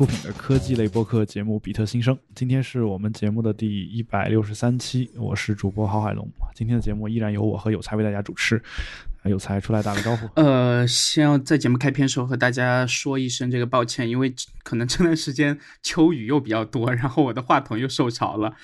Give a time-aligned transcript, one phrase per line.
[0.00, 2.16] 出品的科技类播客节目《比特新生》。
[2.34, 6.26] 今天是我们节目的第一百六十三期，我是主播郝海龙。
[6.54, 8.62] 今天的节目依然由我和有才为大家主持。
[9.24, 10.26] 有才出来打个招呼。
[10.36, 18.54] 呃，先要在节目开篇时候和大家说一声这个抱歉，因为可能这段时间秋雨又比较多，然后我的话筒又受潮了。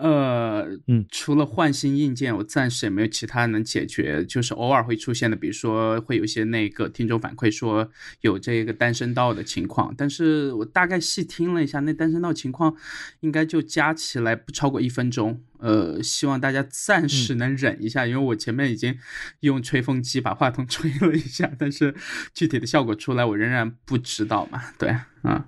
[0.00, 7.90] 呃，嗯，除了换新硬件，我暂时也没有其他能解决，就是偶尔会出现的，比如说会有一些那个听众反馈说
[8.20, 12.76] 有这个单声道的情况，但是我大概细听了一下，那单声道情况
[13.20, 15.42] 应该就加起来不超过一分钟。
[15.58, 18.96] 呃，希望大家暂时能忍一下，因为我前面已经
[19.40, 21.92] 用吹风机把话筒吹了一下，但是
[22.32, 24.62] 具体的效果出来，我仍然不知道嘛。
[24.78, 24.90] 对，
[25.22, 25.46] 啊，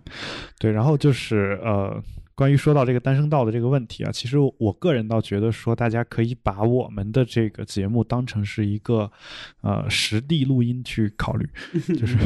[0.59, 2.03] 对，然后就是呃。
[2.41, 9.13] 关于说到这个单声道的这个问题啊，其实我个人倒觉得说，大家可以把我们的这个节目当成是一个，
[9.61, 11.47] 呃，实地录音去考虑，
[11.99, 12.17] 就是，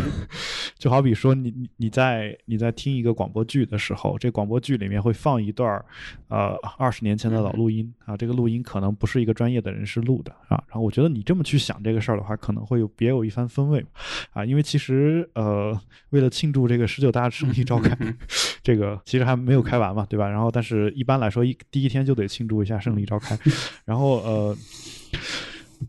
[0.78, 5.84] 就好比说你你你在你在听一个广播剧的时候，这广播剧里面会放一段
[6.28, 13.84] 呃，二十年前的老录音啊，这个录音可能不是一个专业的人士录的啊，然后我觉得你这么去想这个事儿的话，可能会有别有一番风味
[14.33, 15.77] 啊，因为其实呃，
[16.10, 17.98] 为了庆祝这个十九大胜利召开，
[18.64, 20.04] 这个其实还没有开完嘛。
[20.10, 20.28] 对吧？
[20.28, 23.38] 然后，但是一般来说，一第一天就得庆祝一下胜利召开，
[23.86, 24.56] 然后呃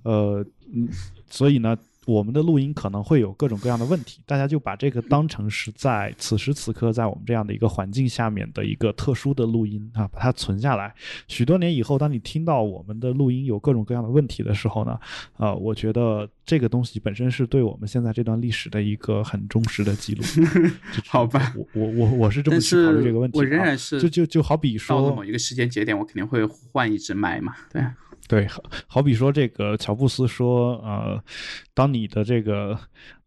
[0.03, 0.87] 呃嗯，
[1.27, 1.75] 所以呢。
[2.05, 10.93] 我们的录音可能会有各种各样的问题，大家就把这个当成是在此时此刻，在我们这样的一个环境下面的一个特殊的录音啊，把它存下来。
[11.27, 14.99] 许多年以后，当你听到我们的录音有各种各样的问题的时候呢，
[15.37, 20.23] 呃，我觉得这个东西本身是对我们现在这段历史的一个很忠实的记录。
[21.09, 23.37] 好吧，我我我我是这么去考虑这个问题。
[23.37, 27.83] 我仍然是就就就好比说到了某一个时间节点，我肯定会换一只麦嘛，对。
[28.27, 28.47] 对，
[28.87, 31.23] 好比说这个乔布斯说，呃，
[31.73, 32.77] 当你的这个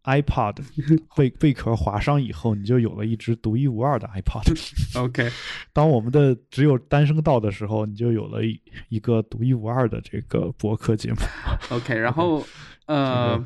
[0.03, 0.57] iPod
[1.15, 4.43] 被贝壳划伤以后，你就有了一只独一无二的 iPod。
[4.99, 5.31] OK，
[5.71, 11.17] 当我们的只有单声道的时候，你就有了一一个独一无二的这个博客节目。
[11.75, 12.45] OK，然后
[12.85, 13.43] 呃。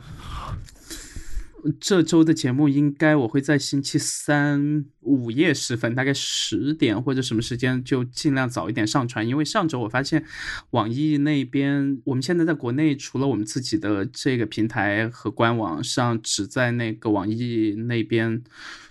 [1.79, 10.23] 这周的节目应该我会在星期三午夜时分，大概十点或者什么时间就尽量早一点上传，因为上周我发现
[10.71, 18.43] 网易那边，我们现在在国内除了我们自己的这个平台和官网上，只在那个网易那边。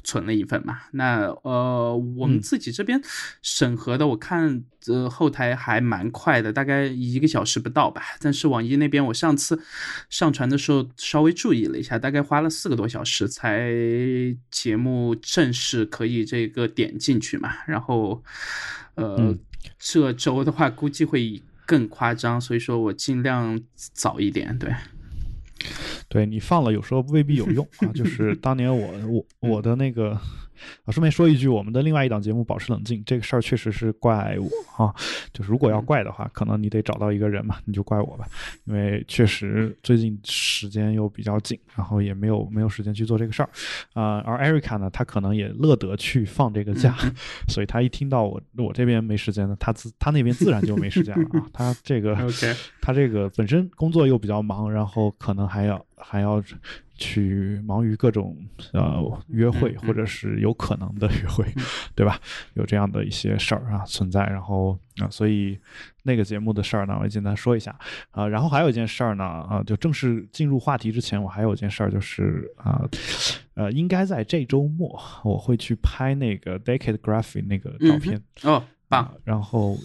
[0.05, 3.01] 存了一份嘛，那呃，我们自己这边
[3.41, 8.03] 审核的，我看呃后台还蛮快的，大概一个小时不到吧。
[8.19, 9.63] 但是网易那边，我上次
[10.11, 13.71] 上传的时候稍微注意了一下，大概花了四个多小时才
[14.51, 17.51] 节目正式可以这个点进去嘛。
[17.67, 18.23] 然后
[18.95, 19.37] 呃，
[19.79, 24.73] 这周的话估计会更夸张，所以说我尽量早一点，对。
[26.09, 27.89] 对你放了，有时候未必有用啊。
[27.95, 30.21] 就是当年我我我的那个。
[30.85, 34.95] 啊，顺便说一句，我们的另外一档节目《保持冷静》这个事儿确实是怪我啊。
[35.33, 38.27] 就是如果要怪的话，可能你得找到一个人嘛，你就怪我吧。
[38.65, 43.49] 因为确实最近时间又比较紧，然后也没有没有时间去做这个事儿
[43.95, 44.19] 啊。
[44.27, 46.97] 而艾瑞卡呢，他可能也乐得去放这个假，
[47.49, 51.47] 所以他一听到我我这边没时间呢，他自他那边自然就没时间了啊。
[51.53, 52.17] 他这个
[52.81, 56.43] 他这个本身工作又比较忙，然后可能还要还要。
[57.03, 58.37] 去忙于各种
[58.73, 61.45] 呃约会，或者是有可能的约会，
[61.97, 62.21] 对吧？
[62.55, 65.59] 有这样的一些事儿啊存在，然后啊，所以
[66.05, 67.77] 那个节目的事儿呢，我简单说一下
[68.13, 68.29] 啊。
[68.29, 72.89] 然后还有一件事儿呢，啊，就正式进入话题之前，我还有一件事儿，就是啊，
[73.55, 79.13] 呃，应该在这周末我会去拍那个 Decade Graphic 那个照片哦，棒。
[79.25, 79.77] 然后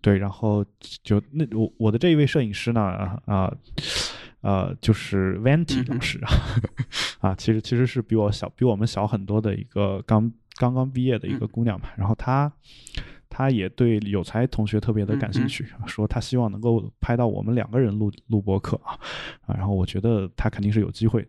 [0.00, 0.64] 对，然后
[1.02, 3.20] 就那我我的这一位摄影师呢，啊。
[3.26, 3.56] 呃，
[4.80, 6.30] 就是 Venti 老师啊，
[7.30, 12.52] 啊，其实其实是比我小，比我们小很多的一个刚刚刚毕业的一个姑娘嘛，然后她。
[13.30, 18.98] 他也对有才同学特别的感兴趣，说他希望能够拍到我们两个人录录播课啊
[19.46, 21.26] 啊，然后我觉得他肯定是有机会，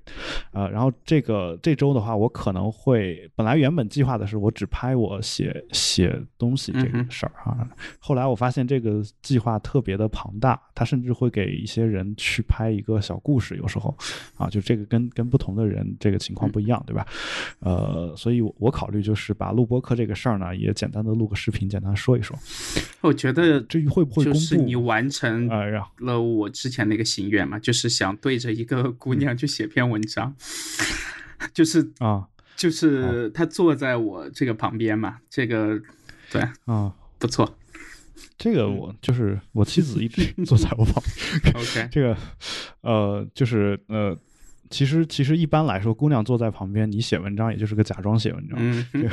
[0.52, 7.70] 呃，然后这个这周的话，我可能会本来原本计划的是我只拍我写写东西这个事儿啊，
[8.00, 13.96] 后来我发现这个计划特别的庞大，他甚至会给一些人去拍一个小故事，有时候
[14.38, 17.06] 啊，就这个跟跟不同的人这个情况不一样，对吧？
[17.60, 21.91] 呃，所以我考虑就是把录播课这个事儿呢，也简单的录个视频，简单。
[21.96, 22.38] 说一说，
[23.02, 25.48] 我觉得至于会不会就是你完成
[25.98, 30.36] 了我之前那个心愿嘛，就是想对着一个姑娘去写篇文章，
[31.54, 35.80] 就是啊，就是她坐在我这个旁边嘛，这个
[36.30, 37.58] 对啊，不错，
[38.38, 41.04] 这个我就是我妻子一直 坐在我旁
[41.44, 42.18] 边，OK，这个
[42.82, 44.18] 呃就是呃。
[44.72, 48.58] 其实其实一般来说，姑娘坐在旁边，你写文章也就是个假装写文章，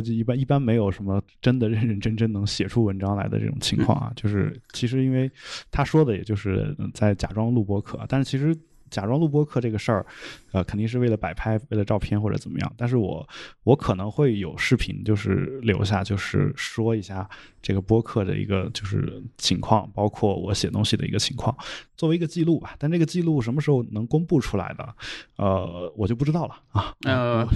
[0.00, 4.12] 这一般一般没有什么真的认认真真能写出文章来的这种情况啊。
[4.16, 5.30] 就是其实因为
[5.70, 8.56] 他说的也就是在假装录播课，但是其实。
[8.92, 10.06] 假装录播课这个事儿，
[10.52, 12.72] 呃，肯定是为了摆拍，为了照片或者怎么样。
[12.76, 13.26] 但是我
[13.64, 17.28] 我可能会有视频，就是留下，就是说一下
[17.62, 21.56] 这个播客的一个就是情况，包括我写东西的一个情况，
[21.96, 22.76] 作为一个记录吧。
[22.78, 24.94] 但这个记录什么时候能公布出来的，
[25.36, 26.94] 呃，我就不知道了啊。
[27.04, 27.46] 呃，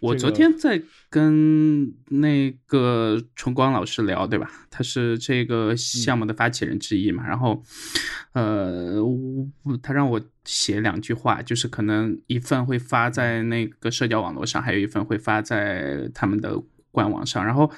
[0.00, 0.80] 我昨天在
[1.10, 4.48] 跟那个崇光老师聊，对吧？
[4.70, 7.26] 他是这个项目的发起人之一嘛。
[7.26, 7.62] 然后，
[8.32, 8.94] 呃，
[9.82, 10.20] 他让我。
[10.48, 16.58] 写两句话，就是可能一份会发在那个社交网络上，还有一份会发在他们的
[16.90, 17.44] 官网上。
[17.44, 17.70] 然后，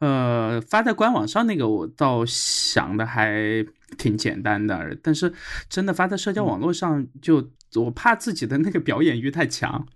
[0.00, 3.64] 呃，发在官网上那个我倒想的还
[3.96, 5.32] 挺简单的，但是
[5.70, 9.86] 真的发在社交网络上，就我怕自己的那个表演欲太强，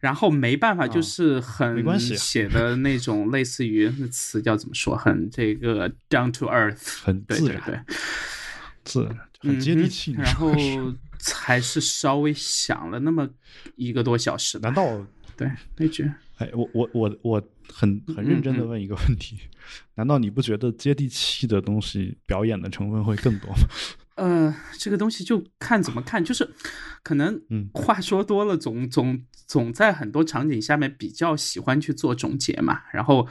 [0.00, 7.78] 然后没办法，就是很写的那种类似于那词叫怎么说，很这个 down to earth，很自然，对，
[8.84, 10.12] 自然，很接地气。
[10.12, 10.50] 然后。
[11.34, 13.28] 还是稍微想了那么
[13.76, 14.58] 一个多小时。
[14.60, 15.06] 难道
[15.36, 16.10] 对那句？
[16.38, 17.42] 哎，我我我我
[17.72, 19.36] 很很认真的问一个问题：
[19.96, 23.56] 难道你不觉得接地气的东西表演的成分会更多吗？
[24.18, 26.50] 呃，这个东西就看怎么看，就是
[27.02, 32.80] 可能嗯话说多了，总总总在很多场景下面比较喜欢去做总结嘛。
[32.92, 33.26] 然后，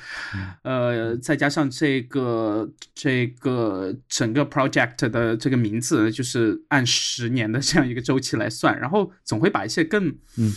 [0.64, 10.08] 呃，再加上这个这个整个 project 的这个名字，就是按十年的这样一个周期来算，然后总会把一些更
[10.38, 10.54] 嗯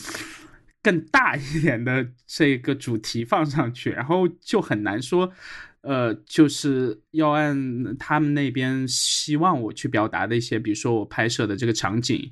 [0.82, 5.32] 更大一点的这个主题放上去，然后就很难说。
[5.82, 12.30] 呃，就是要按他们那边希望我去表达的一些，比如说我拍摄的这个场景，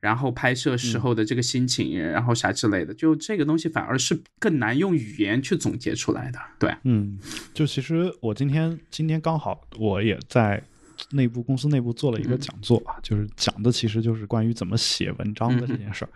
[0.00, 6.38] 然后拍摄时候的这个心情，然后啥之类的，就这个东西反而是更难用语言去总结出来的。
[6.58, 7.18] 对，嗯，
[7.54, 10.62] 就其实我今天今天刚好我也在。
[11.12, 16.10] 内部公司内部做了一个讲座啊，就是讲的其实就是关于怎么写文章的这件事儿，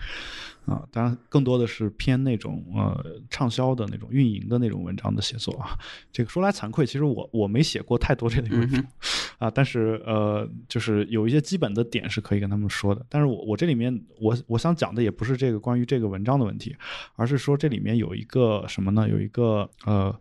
[0.66, 5.78] 啊，当然更多的是偏那种呃畅销的那种运营的那种文章的写作啊。
[6.12, 8.84] 这个说来惭愧，其实我我没写过太多这类文章
[9.38, 13.04] 啊，但是呃，就是有一些基本的点是可以跟他们说的。
[13.08, 16.74] 但是我我这里面我我想讲的也不是这个关于这个文章的问题，
[17.16, 19.08] 而是说这里面有一个什么呢？
[19.08, 20.14] 有一个呃。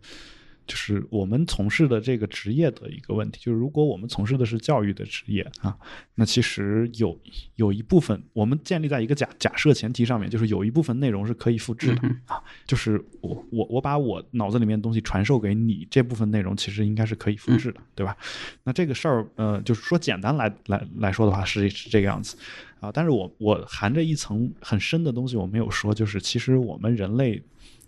[0.66, 5.76] 就是我们从事的这个职业的一个问题，就是如果我们从事的是教育的职业啊，
[6.14, 7.18] 那其实有
[7.56, 18.16] 有一部分我们建立在一个假假设前提上面，就是有一部分内容是可以复制的啊，就是我我我把我脑子里面的东西传授给你，这部分内容其实应该是可以复制的，对吧？
[18.62, 22.36] 那这个事儿，呃，就是说简单来来来说的话是是这个样子
[22.80, 27.42] 啊，但是我我含着一层很深的东西我没有说，就是其实我们人类。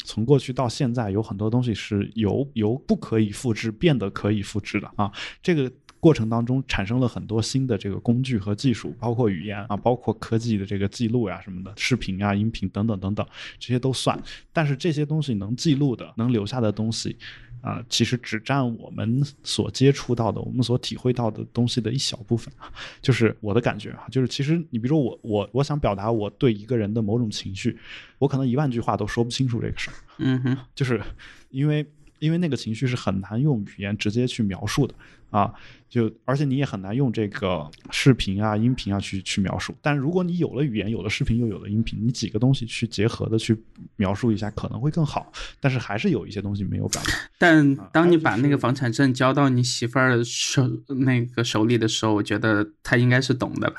[0.06, 5.10] 从过去到现在，有很多东西是由由不可以复制变得可以复制的啊。
[5.42, 13.26] 这个过程当中产生了很多新的这个工具和技术，包括语言啊，包括科技的这个记录呀什么的，视频啊、音频等等等等，
[13.58, 14.16] 这些都算。
[14.52, 17.18] 但是这些东西能记录的、能留下的东西。
[17.66, 27.76] 啊，其实只占我们所接触到的、我们所体会到的东西的一小部分啊，就是我的感觉啊，就是其实你比如说我我我想表达我对一个人的某种情绪，
[28.18, 31.02] 我可能一万句话都说不清楚这个事儿，嗯哼，就是
[31.50, 31.84] 因为。
[32.18, 34.94] 因为那个情绪是很难用语言直接去描述的
[35.36, 35.52] 啊，
[35.86, 39.74] 就而且你也很难用这个视频啊、音频啊去去描述。
[39.82, 43.54] 但如果你有了语言、有了视频又有了音频，你几个东西去结合的去
[43.96, 45.30] 描述一下，可能会更好。
[45.60, 47.12] 但是还是有一些东西没有表达。
[47.36, 53.76] 但当你把那个房产证交到你媳妇儿手那个手里的时候，我觉得她应该是懂的吧。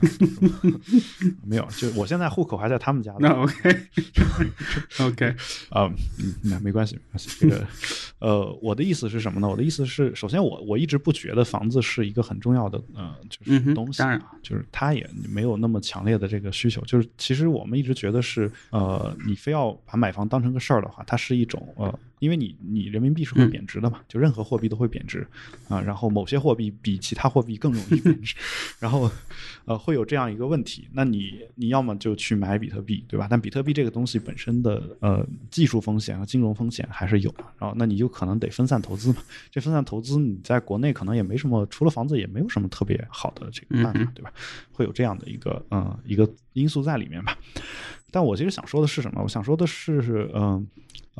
[1.44, 3.14] 没有，就我现在户口还在他们家。
[3.18, 5.26] 那 OK，OK，
[5.70, 7.30] 啊，嗯，没没关系，没关系。
[7.40, 7.66] 这个，
[8.18, 9.48] 呃，我的意思是什么呢？
[9.48, 13.98] 我的意思是，首先我我一直不觉得房子是一个很重要的，呃，就是东西。
[13.98, 16.80] 当然，就是它也没有那么强烈的这个需求。
[16.82, 21.98] 就是其实我们一直觉得是，呃，你非要把买房当成个事儿的话，它是一种呃。
[22.20, 25.26] 因为你你人民币是会贬值的嘛，就任何货币都会贬值
[25.68, 28.36] 啊，然后某些货币比其他货币更容易贬值，
[28.78, 29.10] 然后
[29.64, 33.26] 呃会有这样一个问题，那你你要么就去买比特币，对吧？
[33.28, 39.22] 但比特币这个东西本身的呃技术风险和金融风险还是有的，然后那你就可能得分散投资嘛。
[39.50, 44.30] 这分散投资你在国内可能也没什么，除了房子也没有什么特别好的这个办法，对吧？
[44.72, 47.36] 会有这样的一个嗯一个因素在里面吧。
[48.10, 49.22] 但我其实想说的是什么？
[49.22, 50.42] 我想说的是，嗯。
[50.42, 50.66] 呃，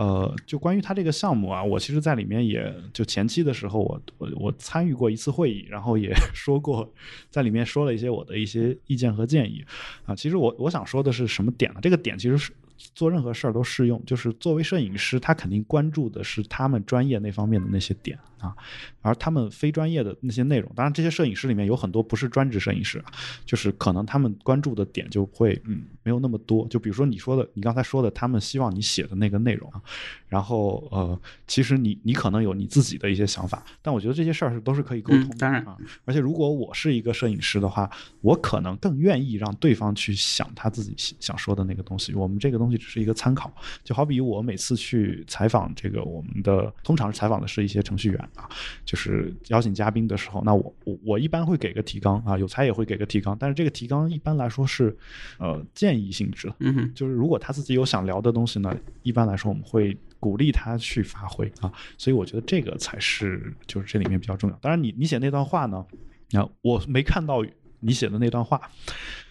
[0.01, 6.91] 呃就关于他这个项目啊，我其实在里面也就前期的时候，我我我参与过一次会议，然后也 说过，
[7.29, 9.63] 在里面说了一些我的一些意见和建议
[10.07, 10.15] 啊。
[10.15, 11.81] 其实我我想说的是什么点呢？
[11.83, 12.51] 这个点其实是。
[12.95, 18.55] 做任何事儿都适用，就是作为摄影师，他肯定关注的是他们专业那方面的那些点啊，
[19.03, 23.07] 而他们非专业的那些内容，当然这些摄影师里面有很多不是专职摄影师啊，
[23.45, 26.67] 就是可能他们关注的点就会嗯没有那么多。
[26.69, 29.81] 就比如说你说的，你刚才说的，他们希望你写的那个内容啊，
[30.29, 35.77] 然后呃，其实你你可能有你自己的一些想法，但我觉得这些事儿是都是可以沟通的，当然啊。
[36.05, 42.15] 而且如果我是一个摄影师的话，我可能更愿意让对方去想他自己想说的那个东西。
[42.15, 43.53] 我们这个东西只是一个参考，
[43.85, 48.49] 就好比我每次去采访这个我们的，通常是采访的是一些程序员啊，
[48.85, 54.97] 就是邀请嘉宾的时候，那我我我一般会给个提纲啊，有才也会给个提纲，但是这个提纲一般来说是
[55.39, 64.57] 呃建议性质，嗯哼，就是如果他自己有想聊的东西呢，一般来说我们会鼓励他去发挥啊，所以我觉得这个才是就是这里面比较重要。
[64.61, 65.85] 当然你你写那段话呢，
[66.33, 67.45] 啊，我没看到
[67.81, 68.61] 你写的那段话，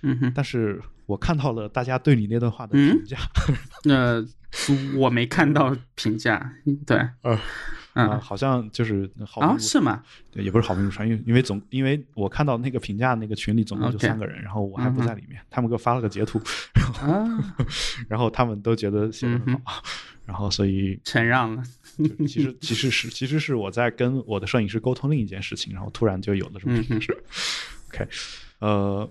[0.02, 0.82] 嗯哼，但是。
[1.10, 3.18] 我看到了大家对你那段话的评价，
[3.84, 4.24] 那
[4.96, 6.54] 我没看到评价，
[6.86, 7.00] 对，
[8.08, 10.04] 嗯，好像就是好啊，是吗？
[10.32, 16.42] 对，也不是好评如潮，因为因为总因为我看到那个评价那个群里总共就三个人，然后我还不在里面，他们给我发了个截图，
[18.08, 19.84] 然后 他们都觉得写的很好，
[20.26, 21.64] 然后所以 承让了。
[22.28, 27.18] 其实其实是其实是我在跟我的摄影师沟通另一件事情，然后突然就有了这么一件事。
[27.90, 28.08] OK，
[28.60, 29.10] 呃。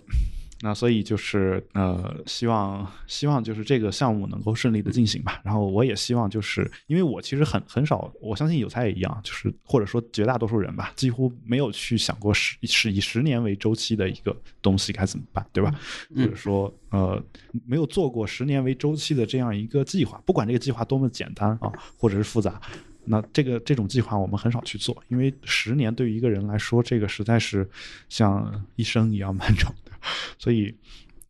[0.60, 5.40] 那所以就是呃，希望希望就是这个项目能够顺利的进行吧。
[5.44, 15.72] 然后我也希望就是，因为我其实很很少，我相信有才也一样，就是或者说绝大多数人吧，几乎没有去想过十是以十年为周期的一个东西该怎么办，对吧？
[16.14, 17.22] 或者说呃，
[17.64, 22.60] 没有做过十年为周期的这样一个计划，不管这个计划多么简单啊，或者是复杂，
[23.04, 27.68] 那这个这种计划我们很少去做，因为十年对于一个人来说，这个实在是
[28.08, 29.72] 像一生一样漫长。
[30.38, 30.74] 所以，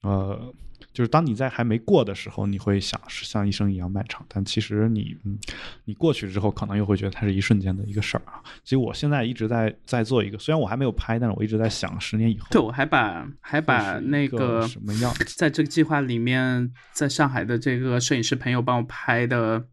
[0.03, 0.53] 呃，
[0.93, 5.39] 就是当你在还没过的时候，你会想是像一生一样漫长，但其实你，嗯，
[5.85, 8.43] 你过去之后，可能又会觉得它是一瞬间的一个事儿啊。
[8.65, 12.47] 其实我现在一直在在做一个，虽然我还没有拍，但是我一直在想十年以后。
[12.51, 19.65] 对，我还把还把那个什么样，在这个计划里面，在上海的这个摄影师朋友帮我拍的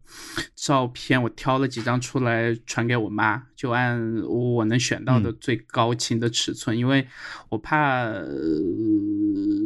[0.54, 7.08] 照片，我挑了几张出来传给我妈，就按我能选到的最高清的尺寸，因为
[7.48, 8.12] 我怕。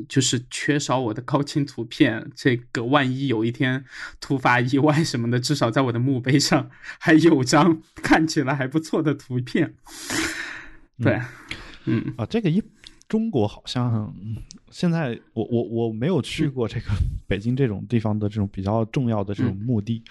[0.09, 3.85] 就是缺少我的高清图片，这个万一有一天
[4.19, 6.69] 突发意外什么的，至少在我的墓碑上
[6.99, 9.75] 还有张 看起来还不错的图片。
[10.99, 11.21] 对，
[11.85, 12.61] 嗯啊，这个一
[13.09, 14.13] 中国好像
[14.71, 16.87] 现在我我我没有去过这个
[17.29, 20.03] 北京这种地方的这种比较重要的这种墓地，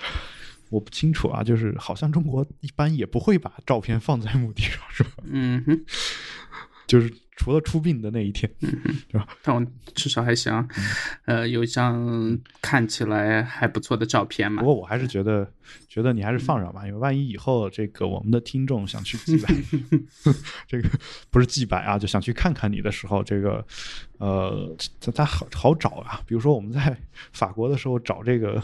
[0.69, 5.11] 我不清楚啊，就是好像中国一般也不会把照片放在墓地上，是吧？
[5.23, 5.85] 嗯哼，
[6.87, 7.13] 就是。
[7.41, 9.25] 除了出殡的那一天，对吧？
[9.41, 10.67] 但我至少还想，
[11.23, 14.61] 呃，有一张看起来还不错的照片嘛。
[14.61, 15.49] 不过我还是觉得，
[15.87, 19.55] 觉得你还是放上吧，因为万一以后这个我们的听众想去祭拜
[20.67, 20.89] 这个
[21.29, 23.65] 不是祭拜啊，就想去看看你的时候，这个
[24.17, 26.19] 呃，他他好好找啊。
[26.27, 26.93] 比如说我们在
[27.31, 28.61] 法国的时候找这个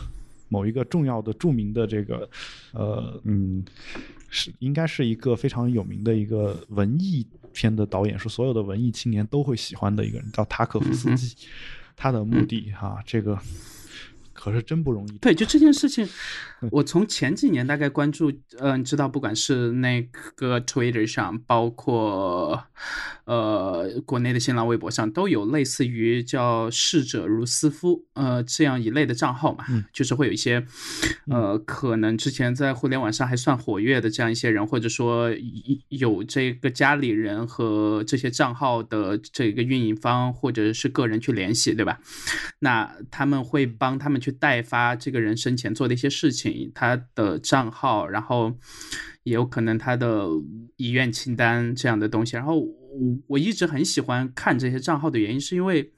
[0.48, 2.30] 某一个重要的、著名的这个，
[2.74, 3.64] 呃，嗯，
[4.30, 7.26] 是应该是一个非常有名的一个文艺。
[7.54, 11.38] 片的导演是所有的文艺青年都会喜欢的一个人，叫塔可夫斯基。
[11.96, 13.40] 他的目的哈，这个。
[14.36, 15.12] 可是真不容易。
[15.18, 16.08] 对，就这件事情，
[16.70, 20.02] 我从前几年大概关注，嗯，知道不管是那
[20.36, 22.64] 个 Twitter 上，包括
[23.24, 30.64] 呃国内的新浪微博上，都有类似于叫“逝者如斯夫”呃这样一类的账号嘛，就是会有一些
[31.28, 35.32] 呃可能之前在互联网上还算活跃的这样一些人，或者说
[35.90, 42.00] 有这个家里人和这些账号的这个运营方或者是个人去联系，对吧？
[42.60, 44.36] 那他们会帮他们去。
[44.40, 48.54] 代发这个人生前做的一些事情，他的账号，然后
[49.24, 50.28] 也有可能他的
[50.76, 52.36] 遗愿清单这样的东西。
[52.36, 52.70] 然后我
[53.28, 55.92] 我一直很喜欢看这些账号的原因，是因为，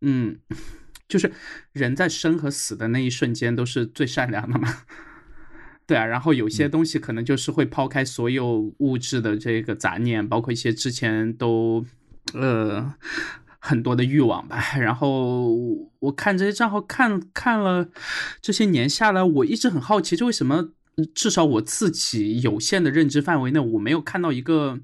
[0.00, 0.38] 嗯，
[1.08, 1.32] 就是
[1.72, 4.82] 人在生和死的那一瞬间都是最善良的嘛。
[5.86, 11.84] 对啊，然后有些东西可能就是会抛开所有物质的这个杂念，包括一些之前都
[12.34, 12.94] 呃。
[13.66, 15.52] 很多的欲望吧，然后
[15.98, 17.88] 我看这些账号看看了
[18.40, 20.68] 这些年下来，我一直很好奇，就为什么
[21.12, 24.78] 至少我自己有限的认知范围内，我没有看到一个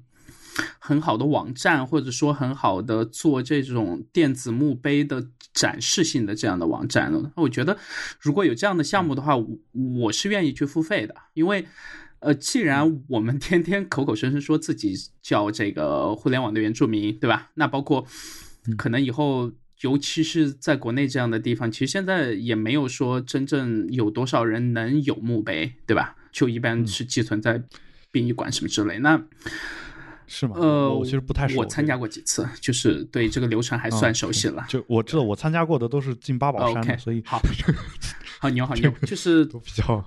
[0.79, 7.31] 很好的网站，或者说很好的做这种电子墓碑的展示性的这样的网站呢。
[7.35, 7.77] 我觉得
[8.19, 9.47] 如果有这样的项目的话，我
[10.01, 11.65] 我是愿意去付费的，因为。
[12.25, 17.51] 呃，既然我们天天口口声声说自己叫这个互联网的原住民，对吧？
[17.55, 18.07] 那包括
[18.77, 19.51] 可能以后，
[19.81, 26.15] 尤其是在国内这样的地方，其实现在也没有说真正有多少人能有墓碑，对吧？
[26.31, 27.61] 就一般是寄存在
[28.11, 28.99] 殡仪馆什么之类。
[28.99, 29.21] 那
[30.25, 30.55] 是吗？
[30.57, 31.59] 呃，我其实不太熟。
[31.59, 34.65] 我参加过几次，就是对这个流程还算熟悉了。
[34.67, 37.39] 就我知道，我参加过的都是进八宝山，所以好，
[38.39, 40.03] 好牛，好牛，就是都比较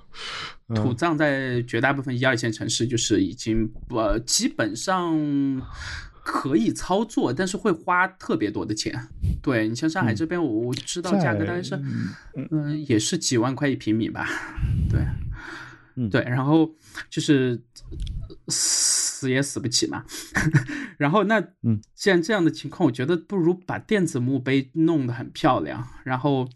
[0.74, 5.14] 土葬在绝大部分一二线城市，就是已经呃基本上
[6.28, 8.92] 可以操作，但是会花特别多的钱。
[9.40, 11.80] 对你像上海这边，我我知道价格大概是
[12.34, 14.26] 嗯也是几万块一平米吧。
[14.90, 15.00] 对，
[15.94, 16.68] 嗯对，然后
[17.08, 17.60] 就是
[19.26, 20.04] 死也死不起嘛。
[20.98, 26.48] 然后那嗯，既然这样的情况，我觉得不如把电子墓碑弄得很漂亮，然后。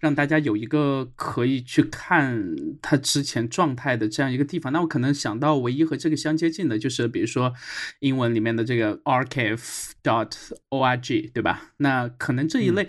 [0.00, 4.72] 让大家有一个可以去看他之前状态的这样一个地方。
[4.72, 7.52] 那我可能想到唯一和这个相接近的，就是比如说
[7.98, 10.32] 英文里面的这个 archive dot
[10.70, 11.72] org，对吧？
[11.76, 12.88] 那可能这一类，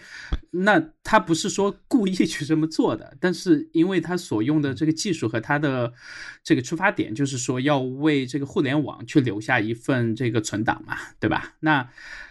[0.51, 5.93] 那他不是说故意去这么做的，但是因为他所用的这个技术和他的
[6.43, 11.55] 这个出发点，就是说要为这个互联网去留下一份这个存档嘛，对吧？
[11.61, 11.89] 那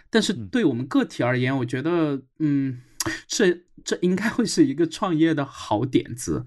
[0.09, 2.83] 但是对我们个体而言，我觉得，嗯。
[3.27, 6.45] 这这应该会是一个创业的好点子，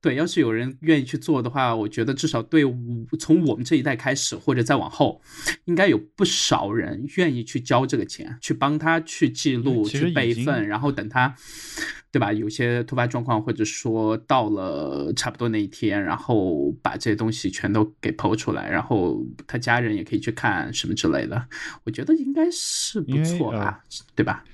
[0.00, 2.64] 对，要是有人愿意去做的话，我觉得至少对
[3.18, 5.22] 从我们这一代开始，或者再往后，
[5.66, 11.32] 应该有不少人愿意去交这个钱，去帮他去记录、去备份，然后等他，
[12.10, 12.32] 对吧？
[12.32, 21.46] 有些突发状况，或者说到了差不多那一天，然后把这些东西全都给剖出来，然后他家人也可以去看什么之类的，
[21.84, 23.84] 我觉得应该是不错吧，
[24.16, 24.44] 对吧？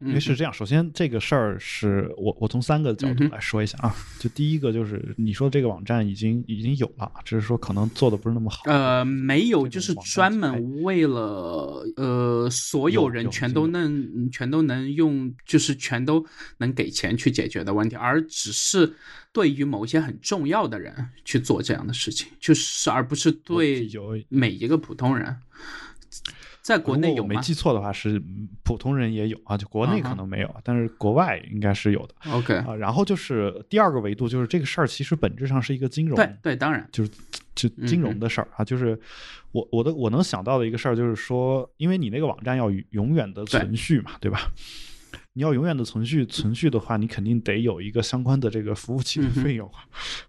[0.00, 3.94] 因为是这样，首先这个事儿是我我从三个角度来说一下啊。
[4.18, 8.62] 就第一个就是你说这个网站已经已经有了，只是说可能做的不是那么好。
[8.64, 16.24] 呃，没有，就是专门为了呃所有人全都能全都能用，就是全都
[16.58, 18.90] 能给钱去解决的问题，而只是
[19.32, 20.94] 对于某些很重要的人
[21.26, 23.86] 去做这样的事情，就是而不是对
[24.30, 25.36] 每一个普通人。
[26.70, 28.22] 在国内有没记错的话，是
[28.62, 32.14] 普通人也有啊，就国内可能没有，但是国外应该是有的。
[32.30, 36.88] OK 啊，然后就是第二个维度，就是这个事儿其实本质上是一个金融，对对，当然。
[36.92, 37.10] 就是
[37.56, 38.96] 就金融的事儿啊，就是
[39.50, 44.52] 我我的我能想到的一个事儿就是说，因为你那个网站要永远的存续嘛，对吧？
[45.32, 49.70] 你要永远的存续，存续的话，你肯定得有一个相关的这个服务器的费用，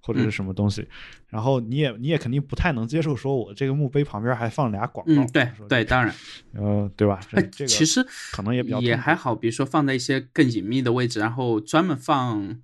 [0.01, 0.87] 或者是什么东西。
[1.29, 5.13] 然后你也你也肯定不太能接受，说我这个墓碑旁边还放俩广告。
[5.13, 6.13] 嗯，对对，当然，
[6.53, 7.19] 呃，对吧？
[7.31, 12.59] 这个其实可能也比较也还好，比如说放在一些更隐秘的位置，然后专门放。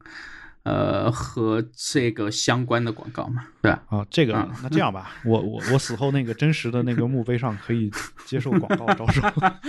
[0.67, 3.84] 呃，和这个相关的广告嘛，对吧？
[3.88, 7.89] 啊，这个那这样吧，我我我死后那个真实的那个墓碑上可以
[8.25, 9.21] 接受广告招收。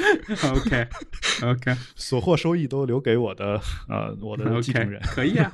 [0.51, 0.89] OK
[1.43, 5.49] OK，所获收益都留给我的呃我的继承人， 可以啊，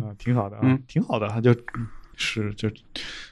[0.00, 1.52] 啊，挺好的啊，挺好的，就
[2.16, 2.70] 是就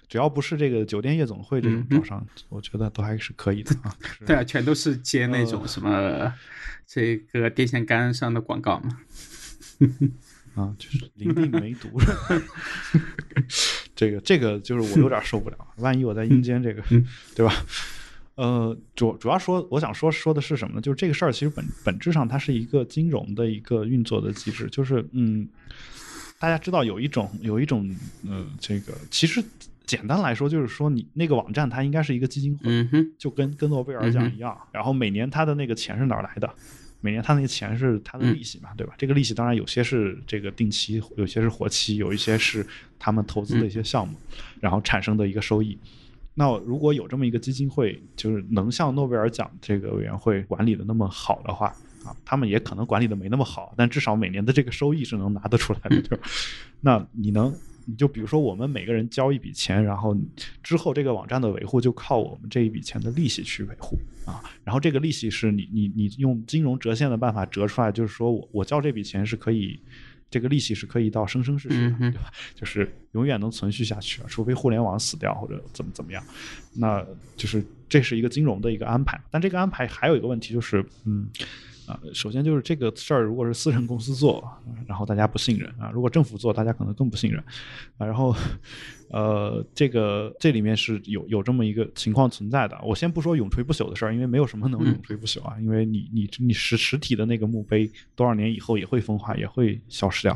[0.09, 3.95] 只要不是这个酒店夜总会这种招商，我觉得都还是可以的啊。
[4.27, 6.33] 对啊，全都是接那种什么
[6.85, 8.99] 这个电线杆上的广告嘛。
[10.55, 11.89] 啊，就是临病梅毒，
[13.95, 15.57] 这个这个就是我有点受不了。
[15.79, 16.83] 万一我在阴间，这个
[17.35, 17.53] 对吧？
[18.37, 20.81] 呃，主主要说，我想说说的是什么呢？
[20.81, 24.69] 就是这个事儿其实本本质上它是一个金融的一个运作的机制。
[24.71, 25.49] 就是嗯，
[26.39, 27.89] 大家知道有一种有一种
[28.29, 29.41] 呃，这个其实
[29.87, 32.89] 简单来说就是说，你那个网站它应该是一个基金会，
[33.19, 34.57] 就跟跟诺贝尔奖一样。
[34.73, 36.49] 然后每年它的那个钱是哪儿来的？
[37.05, 38.95] 每年他那个钱是他的利息嘛，对吧？
[38.97, 42.67] 这个利息当然有些是这个定期，有些是活期，有一些是
[42.99, 44.17] 他们投资的一些项目，
[44.59, 45.77] 然后产生的一个收益。
[46.33, 51.67] 那如果有这么一个基金会，就是能像诺贝尔奖这个委员会管理的那么好的话
[52.07, 56.27] 啊，他们也可能管理的没那么好，但至少每年的这个收益是能拿得出来的，对吧？
[56.81, 57.55] 那你能？
[57.87, 60.17] 你就比如说，我们每个人交一笔钱，然后
[60.63, 64.43] 之后这个网站的维护就靠我们这一笔钱的利息去维护啊。
[64.65, 69.79] 然后这个利息是你你你用金融折现的办法折出来，就是说我我交这笔钱是可以，
[70.31, 72.33] 这个利息是可以到生生世世的，对吧？
[72.55, 76.25] 就是永远能存续下去，除非互联网死掉或者怎么怎么样。
[76.75, 77.05] 那
[77.37, 79.21] 就是这是一个金融的一个安排。
[79.31, 81.29] 但这个安排还有一个问题就是，嗯，
[81.87, 81.99] 啊。
[82.13, 84.47] 首先就是这个事儿，如果是私人公司做，
[84.87, 87.43] 然后大家不信任啊；如果政府做，大家可能更不信任
[87.99, 88.07] 啊。
[88.07, 88.35] 然后，
[89.11, 92.79] 呃，这个这里面是有有这么一个情况存在的。
[92.83, 95.57] 我先不说永垂不朽的事儿，因为没有什么能永垂不朽啊。
[95.61, 100.33] 因为你你你实实体的那个墓碑，多少年以后也会风化，也会消失掉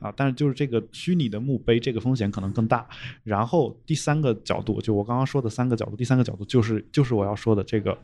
[0.00, 0.12] 啊。
[0.16, 2.86] 但是就是这个虚拟的墓碑，这个风险可能更大。
[3.22, 7.96] 然后第三个角度，就我刚刚说的三个角度，第三个角度就是就是我要说的这个，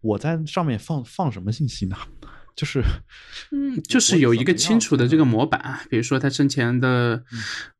[0.00, 1.96] 我在上面放放什么信息呢？
[2.54, 2.82] 就是，
[3.50, 7.24] 嗯，就是有一个清楚的这个模板，比如说他生前的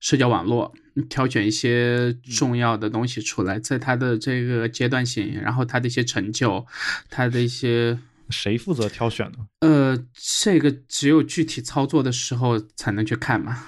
[0.00, 0.72] 社交网络，
[1.10, 6.64] 挑选一些重要的东西出来，在他的这个阶段性，然后他的一些成就，
[7.10, 7.98] 他的一些
[8.30, 9.46] 谁负责挑选呢？
[9.60, 13.62] 呃，这个只有具体操作的时候才能去看嘛。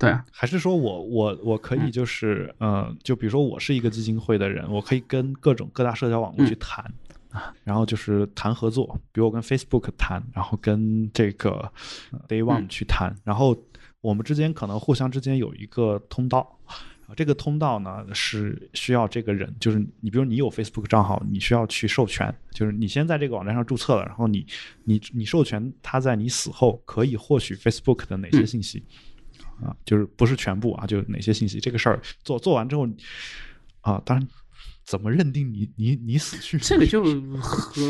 [0.00, 6.84] 对啊，还是说我我我可以就是，呃，就比如说我是一个基金会的人，我可以跟各种各大社交网络去谈。
[7.30, 11.72] 啊，然后就是谈合作，比如我跟 Facebook 谈，然后跟这个
[12.26, 13.56] Day One 去谈，然后
[14.00, 24.44] 我们之间可能互相之间有一个通道，啊，这个通道呢是需要这个人，就是你，比如你有 Facebook 账号，你需要去授权，就是你先在这个网站上注册了，然后你
[24.82, 28.82] 你你授权他在你死后可以获取 Facebook 的哪些信息，
[29.62, 32.88] 啊，就是不是全部啊，就是哪些信息，这个事儿做做完之后，
[33.80, 34.28] 啊，当然。
[34.82, 36.58] 怎么认定你你你死去？
[36.58, 37.04] 这个就
[37.40, 37.80] 和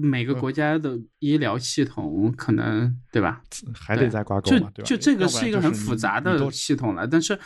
[0.00, 3.42] 每个国家的医疗系统可能对吧？
[3.74, 4.88] 还得再挂钩嘛，对吧？
[4.88, 7.36] 就这个是一个很复杂的系统了，但是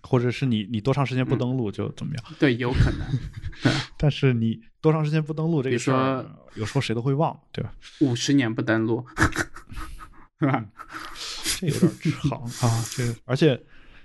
[0.00, 2.24] 或者是你你多长时间不登录就怎么样？
[2.38, 3.72] 对，有可能。
[3.98, 7.74] 但是你多长时间不登录这个事儿，有时候谁都会忘，对吧？
[8.00, 9.04] 五十年不登录，
[10.40, 10.64] 是吧？
[11.58, 11.92] 这有点
[12.28, 13.60] 长 啊，这个而且。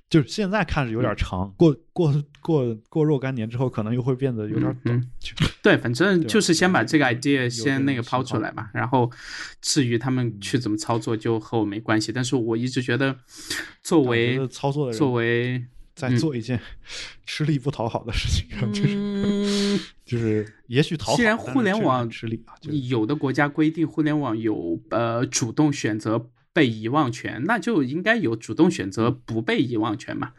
[0.09, 5.09] 就是现在看着有点长，过过过过若干年之后，可能又会变得有点短。
[5.63, 9.09] 对，反正就是先把这个 idea 先那个抛出来吧，然后
[9.59, 12.11] 至于他们去怎么操作，就和我没关系。
[12.11, 13.17] 但是我一直觉得，
[13.81, 16.59] 作为操作的人，作为在做一件
[17.25, 21.17] 吃力不讨好的事情上，就是就是也许讨好。
[21.17, 22.53] 既然互联网吃力啊，
[22.87, 26.29] 有的国家规定互联网有呃主动选择。
[26.53, 30.33] 被遗忘权，那就应该有主动选择不被遗忘权嘛，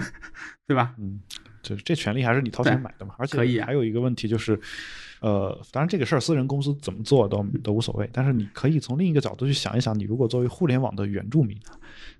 [0.66, 0.94] 对吧？
[0.98, 1.20] 嗯，
[1.62, 4.58] 就是这权利还是你掏钱买的嘛，而且可以还有一个问题就是，
[5.20, 11.58] 呃，当然这个事儿私人公司怎么做都都无所谓，但是你可以从另一个角度去想一想，你如果作为互联网的原住民。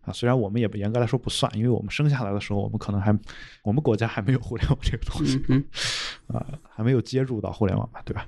[0.02, 3.16] 啊，虽然我们也不严格来说不算，因为我们生下来的时候，我们可能还，
[3.62, 5.38] 我们国家还没有互联网这个东西，
[6.26, 8.26] 啊，还没有接入到互联网吧，对吧？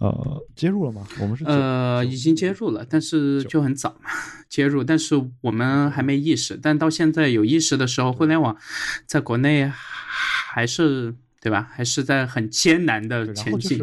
[0.00, 1.06] 呃，接入了吗？
[1.20, 4.10] 我们是呃，已经接入了，但是就很早嘛，
[4.48, 8.56] 接入，但是我们还没意识，但到现在有意识的时候，互联网
[9.06, 11.68] 在国内还是对吧？
[11.72, 13.78] 还是在很艰难的前进。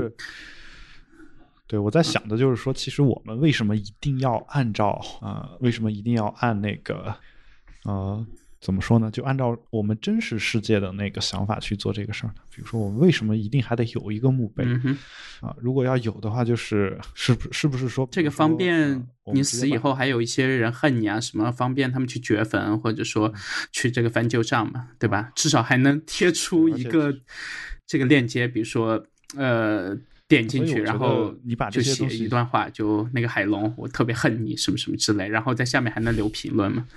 [1.70, 5.52] 对，我在想的就是说，其实我们为什么一定要按照啊？
[5.60, 7.16] 为什么一定要按那个？
[7.84, 8.26] 呃，
[8.60, 9.12] 怎么说呢？
[9.12, 12.42] 就按照我们真实世界的那个想法去做这个事儿呢？
[12.50, 14.66] 比如说，我们为什么一定还得有一个墓碑
[15.42, 15.56] 啊？
[15.62, 21.20] 如果要有的话，就是是不是不是说这个方便你死以后还有一些人恨你啊？
[21.20, 23.32] 什么方便他们去掘坟，或者说
[23.72, 24.88] 去这个翻旧账嘛？
[24.98, 25.32] 对吧？
[25.36, 27.16] 至少还能贴出一个
[27.86, 29.06] 这个链接，比如说
[29.38, 29.96] 呃。
[30.30, 36.88] 点进去，然后你把就写一段话，就那个海龙，我特别恨你，什么什么之类，然后在下面还能留评论吗？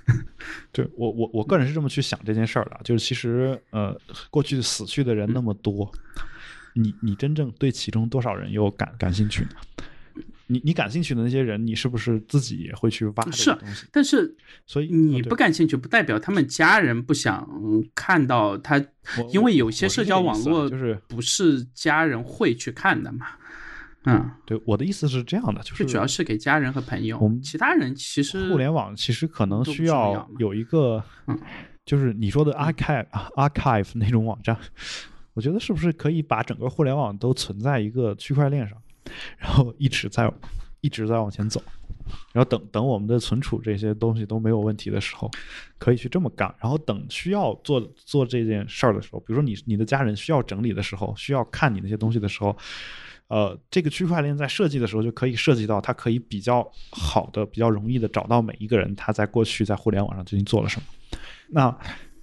[0.72, 3.98] 对我，我我个人是这么去想这件事儿的，就是其实呃，
[4.30, 5.90] 过去死去的人那么多，
[6.74, 9.50] 你你真正对其中多少人有感感兴趣呢？
[10.48, 13.86] 你你感兴趣的那些人，你是不是自己也会去挖这个东西？
[13.90, 17.48] 但是，所以你不感兴趣，不代表他们家人不想
[17.94, 18.80] 看到他，
[19.32, 23.26] 因为有些社交网络就是不是家人会去看的嘛。
[24.08, 27.18] 嗯，对，我的意思是这样的，就是主要是给家人和朋友。
[27.18, 31.02] 我们其他人其实互联网其实可能需要有一个，
[31.84, 33.04] 就是你说的 archive
[33.34, 34.56] archive 那种网站，
[35.34, 38.80] 我觉得是不是可以把整个互联网都存在一个区块链上？
[39.38, 40.32] 然后一直在
[40.80, 41.62] 一直在往前走，
[42.32, 45.30] 然后等等我们的存储这些东西都没有问题的时候，
[45.78, 46.54] 可以去这么干。
[46.60, 52.56] 然后等需要做做这件事儿的时候，比如说你你的家人需要整理的时候，需要看你那些东西的时候，
[53.28, 60.86] 呃，这个区块链在设计的时候就可以涉及到，它可以比较好的、比较容易的找到每一个人他在过去在互联网上究竟做了什么。
[61.48, 61.76] 那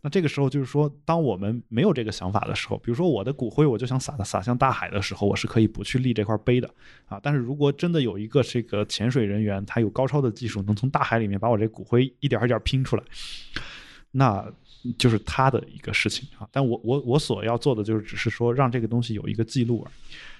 [0.06, 6.70] 那这个时候就是说，当我们没有这个想法的时候，比如说我的骨灰我就想撒撒向大海的时候，我是可以不去立这块碑的
[7.06, 7.18] 啊。
[7.24, 13.04] 但是如果真的有一个这个潜水人员，他有高超的技术，能从大海里面把我这骨灰一点一点拼出来，
[14.12, 14.46] 那
[14.98, 16.46] 就是他的一个事情啊。
[16.52, 19.88] 但我我我所要做的就是只是说让这个东西有一个记录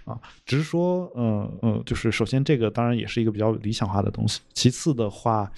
[0.04, 5.50] 啊，只是说呃呃，就是首先这个当然也是一个比较理想化的东西，其次的话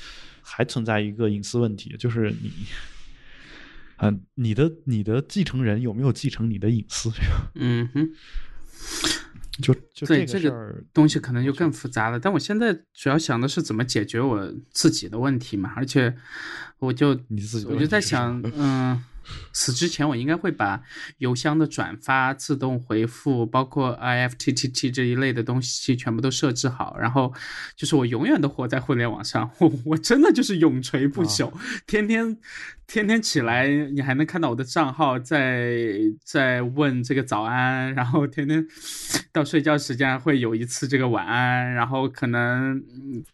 [0.43, 2.51] 还存在一个隐私问题，就是你。
[3.97, 7.09] 嗯，你的你的继承人有没有继承你的隐私？
[7.55, 8.09] 嗯哼，
[9.61, 12.19] 就就对这个事儿，东西可能就更复杂了。
[12.19, 16.15] 但我现在主要想的是怎么解决我自己的问题嘛，而且
[16.79, 17.09] 我就
[17.67, 19.03] 我就在想，嗯。
[19.53, 20.81] 死之前，我应该会把
[21.17, 26.97] 邮箱的转发、自动回复，包括 IFTTT 这一类的东西全部都设置好。
[26.99, 27.33] 然后，
[27.75, 31.51] 就是我永远都活在互联网上，我我真的就是永垂不朽，
[31.87, 32.37] 天天
[32.87, 35.75] 天天起来，你还能看到我的账号在
[36.23, 38.65] 在问这个早安，然后天天
[39.31, 42.83] 到睡觉时间会有一次这个晚安，然后可能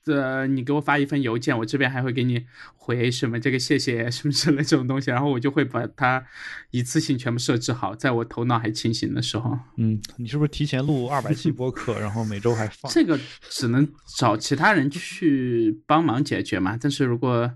[0.06, 6.24] 呃你给我发一份邮件，我这边还会给你回什么这个谢谢什么之类这种东西，然后我就会把它
[6.72, 9.58] 一次性全部设置好，在我头脑还清醒的时候。
[9.78, 12.92] 嗯，你是不是提前录二百期播客，然后每周还放？
[12.92, 16.78] 这个只能找其他人去帮忙解决嘛。
[16.80, 17.52] 但是如果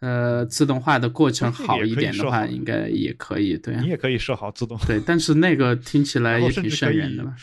[0.00, 3.56] 呃自动化的过程好一点的话，应该也可以。
[3.56, 4.78] 对，你也可以设好自动。
[4.86, 7.34] 对，但是那个听起来也挺瘆人的吧？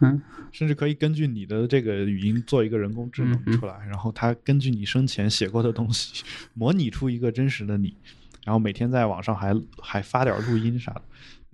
[0.00, 0.20] 嗯，
[0.50, 7.96] 甚至可以根据你的这个语音做一个人工智能出来，然后它根据你生前写过的东西，模拟出一个真实的你，
[8.44, 11.02] 然后每天在网上还还发点录音啥的。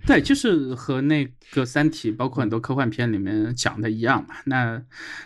[0.07, 4.35] 对，就是和那个《三体》包括很多科幻片里面讲的一样嘛。
[4.46, 4.83] 那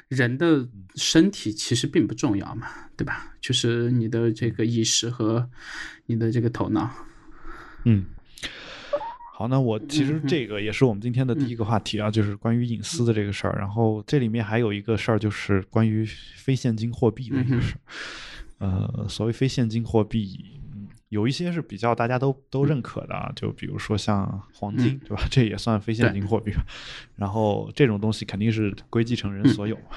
[0.09, 3.35] 人的身体其实并不重要嘛，对吧？
[3.41, 5.49] 就是你的这个意识和
[6.07, 6.91] 你的这个头脑。
[7.85, 8.05] 嗯。
[9.37, 13.57] 好，那我其实这个也是我们今天的第一个话题啊，就是关于隐私的这个事儿。
[13.57, 16.05] 然后这里面还有一个事儿，就是关于
[16.37, 17.81] 非现金货币的一个事儿。
[18.59, 20.54] 呃，所谓非现金货币。
[21.15, 25.25] 有一些是比较大家都都认可的啊，就比如说像黄金，对吧？
[25.31, 26.53] 这也算非现金货币。
[27.15, 29.97] 然后这种东西肯定是归继承人所有嘛。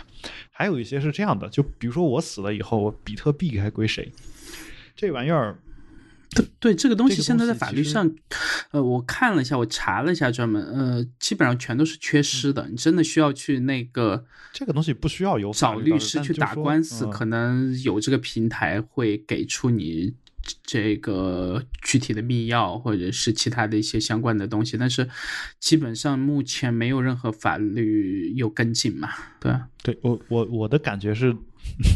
[0.52, 4.12] 还有一些是这样的，就比如说我死了以后，比特币该归谁？
[4.96, 5.58] 这玩意儿，
[6.36, 8.14] 对对，这个东西现在在法律上，
[8.70, 12.70] 呃，我看了一下，我查了一下，专门呃，基本上全都是缺失的。
[12.70, 20.14] 你真的需要去那个这个东西不需要有找律师去打官司，可能有这个平台会给出你。
[20.64, 25.10] 这个具体的密钥或者是其他的一些相关的东西，但是
[25.60, 29.10] 基本上目前没有任何法律有跟进嘛？
[29.40, 31.36] 对，对我我我的感觉是，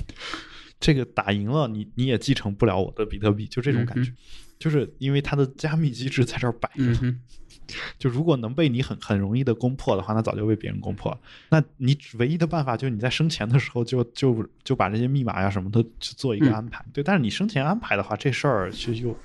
[0.79, 4.11] 这个打赢了你你也继承不了我的比特币，就这种感觉，
[4.61, 7.15] 就是因为它的加密机制在这儿摆着。
[7.97, 11.17] 就如果能被你很很容易的攻破的话，那早就被别人攻破了。
[11.49, 16.83] 那你唯一的办法就是你在生前的时候就就就把这些密码呀什么的去做一个安排。
[16.91, 19.15] 对，但是你生前安排的话，这事儿其实又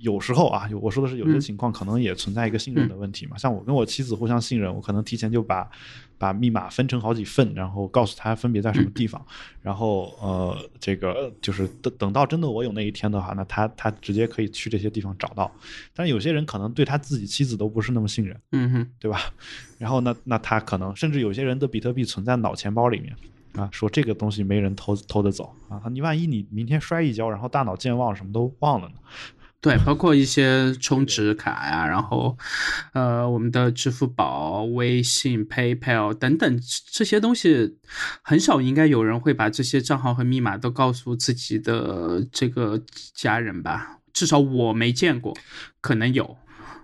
[0.00, 3.36] 有时候啊，有我说的是有些情况可能也存在一个信任的问题嘛。
[3.36, 5.68] 像我跟我妻子互相信任，我可能提前就把。
[6.18, 9.24] 把密码分成好几份，然后告诉他分别在什么地方，
[9.62, 15.50] 然后呃，这个就是等等到真的我有那一天的话，那他他直接可以去这些地方找到。
[15.94, 19.20] 但是有些人可能对他自己妻子都不是那么信任，嗯哼，对吧？
[19.78, 23.14] 然后那那他可能甚至有些人的比特币存在脑钱包里面
[23.54, 28.94] 啊，说这个东西没人偷偷得走啊，你万一你明天摔一跤，然后大脑健忘什么都忘了呢？
[29.66, 32.38] 对，包括一些充值卡呀，然后，
[32.92, 36.60] 呃，我们的支付宝、微信、PayPal 等等
[36.92, 37.76] 这些东西，
[38.22, 42.80] 很少应该有人会把这些账号和密码都告诉自己的这个
[43.12, 43.98] 家人吧？
[44.12, 45.36] 至少我没见过，
[45.80, 46.36] 可能有。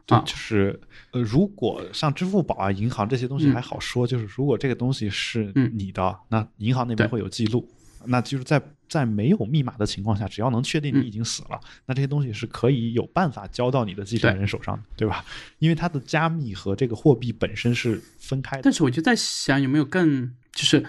[0.05, 0.81] 对，就是
[1.13, 7.65] 呃，如果像支付宝啊、银行这些东西还好说，就是如果这个东西是你的，那银行那边会有记录。
[8.07, 15.25] 那就是在在没有密码的情况下，只要能确定你已经死了，那这些东西是可以有办法交到你的继承人手上的，对吧？
[15.61, 18.63] 因为它的加密和这个货币本身是分开的。
[18.63, 20.85] 但是我就在想，有没有更就是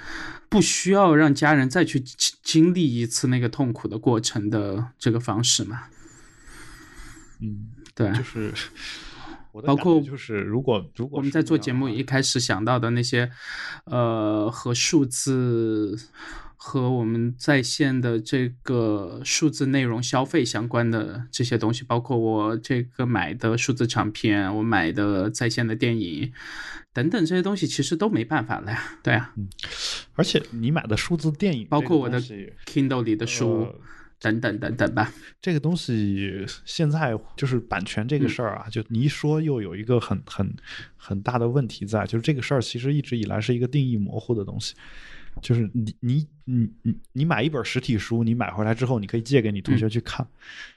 [0.49, 1.97] 不需要让家人再去
[2.41, 5.83] 经历一次那个痛苦的过程的这个方式嘛？
[7.39, 8.53] 嗯，对，就是
[9.65, 13.31] 包括就是如果如果我们在做节目一开始想到的那些
[13.85, 15.97] 呃和数字。
[16.65, 26.31] 和我们在线的这个数字内容消费相关的这些东西，包括我这个买的数字唱片，我买的在线的电影
[26.93, 28.81] 等等这些东西，其实都没办法了呀。
[29.03, 29.49] 对啊，嗯，
[30.13, 32.21] 而且你买的数字电影，包括我的
[32.65, 33.67] Kindle 里的书
[34.21, 40.55] 等等等等吧，这个东西现在就是版权这个事儿啊，就你一说又有一个很很
[40.95, 44.73] 很大的问题在，就是这个事儿其实一直以来是一个定义模糊的东西。
[45.41, 50.25] 就是你你你你你买一本实体书，你买回来之后，你可以借给你同学去看；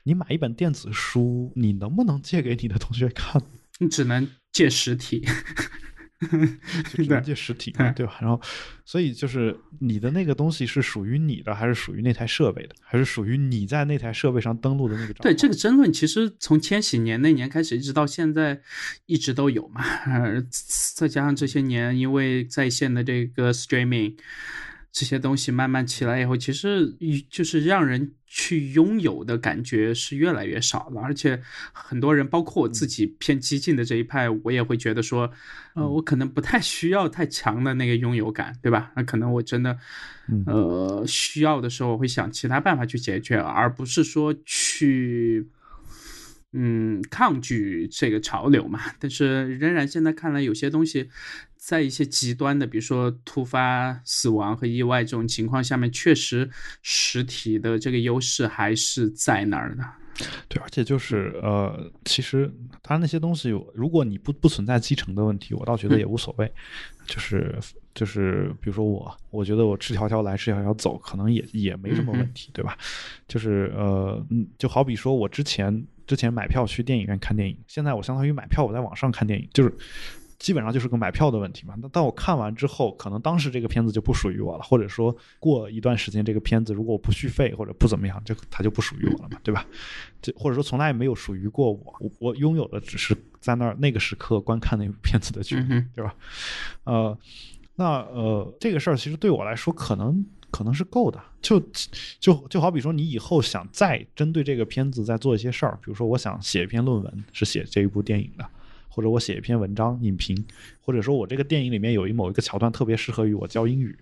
[0.05, 3.43] 你买一本电子书，你能不能借给你的同学看？
[3.79, 5.27] 你只能借实体。
[6.95, 8.17] 就只能借实体嘛，对吧？
[8.21, 8.41] 然后，
[8.85, 15.15] 所以就是你的那个东西是属于你的，还是属于那台设备的，还是属于你在那台设备上登录的那个？
[15.15, 18.61] 对这个争论，其实从千禧年那年开始，一直到现在，
[19.07, 19.83] 一直都有嘛。
[19.83, 20.43] 呃，
[20.97, 24.15] 再加上这些年，因为在线的这个 streaming。
[24.97, 26.97] 这些东西慢慢起来以后，其实
[27.29, 31.39] 就是让人去拥有的感觉是越来越少了，而且
[31.71, 35.31] 很多人，包括我自己偏激进的这一派，我也会觉得说，
[35.75, 38.91] 呃，我可能不太需要太强的那个拥有感，对吧？
[38.97, 39.79] 那可能我真的，
[40.47, 45.47] 呃，需要的时候，我会想其他办法去解决，而不是说去。
[46.59, 51.11] 嗯，抗拒这个潮流嘛，但是仍然现在看来，有些东西
[51.67, 56.49] 在一些极端的，比如说突发死亡和意外这种情况下面，确实
[56.81, 59.83] 实体的这个优势还是在那儿的。
[60.47, 62.49] 对，而且就是呃，其实
[62.85, 66.49] 它那些东西，如果你不不存在继承的问题，我倒觉得也无所谓。
[67.05, 67.59] 就是
[67.97, 72.79] 就是，比如说我，我觉得我赤条条来，赤条条走，可能也也没什么问题，对吧？
[73.27, 75.85] 就是呃，嗯，就好比说我之前。
[76.07, 79.75] 之前买票去电影院看电影，现在我相当于买票我在网上看电影，就是
[80.39, 81.75] 基本上就是个买票的问题嘛。
[81.81, 89.67] 那但我看完之后，可能当时这个片子就不属于我了，或者说过一段时间这个片子如果我不续费或者不怎么样，就它就不属于我了嘛，对吧？
[90.21, 96.15] 这或者说从来也没有属于过我，我拥有的只是在那儿那个时刻观看那部片子的权利，对吧？
[96.85, 97.19] 呃，
[97.75, 100.25] 那呃这个事儿其实对我来说可能。
[100.49, 101.61] 可能是够的，就
[102.19, 108.49] 就就好比说，你以后想再针对这个片子再做一些事儿，比如说我想写一篇论文，是写这一部电影的，
[108.97, 110.43] 或者我写一篇文章影评，
[110.81, 113.95] 或者说我这个电影里面有一某一个桥段特别适合于我教英语，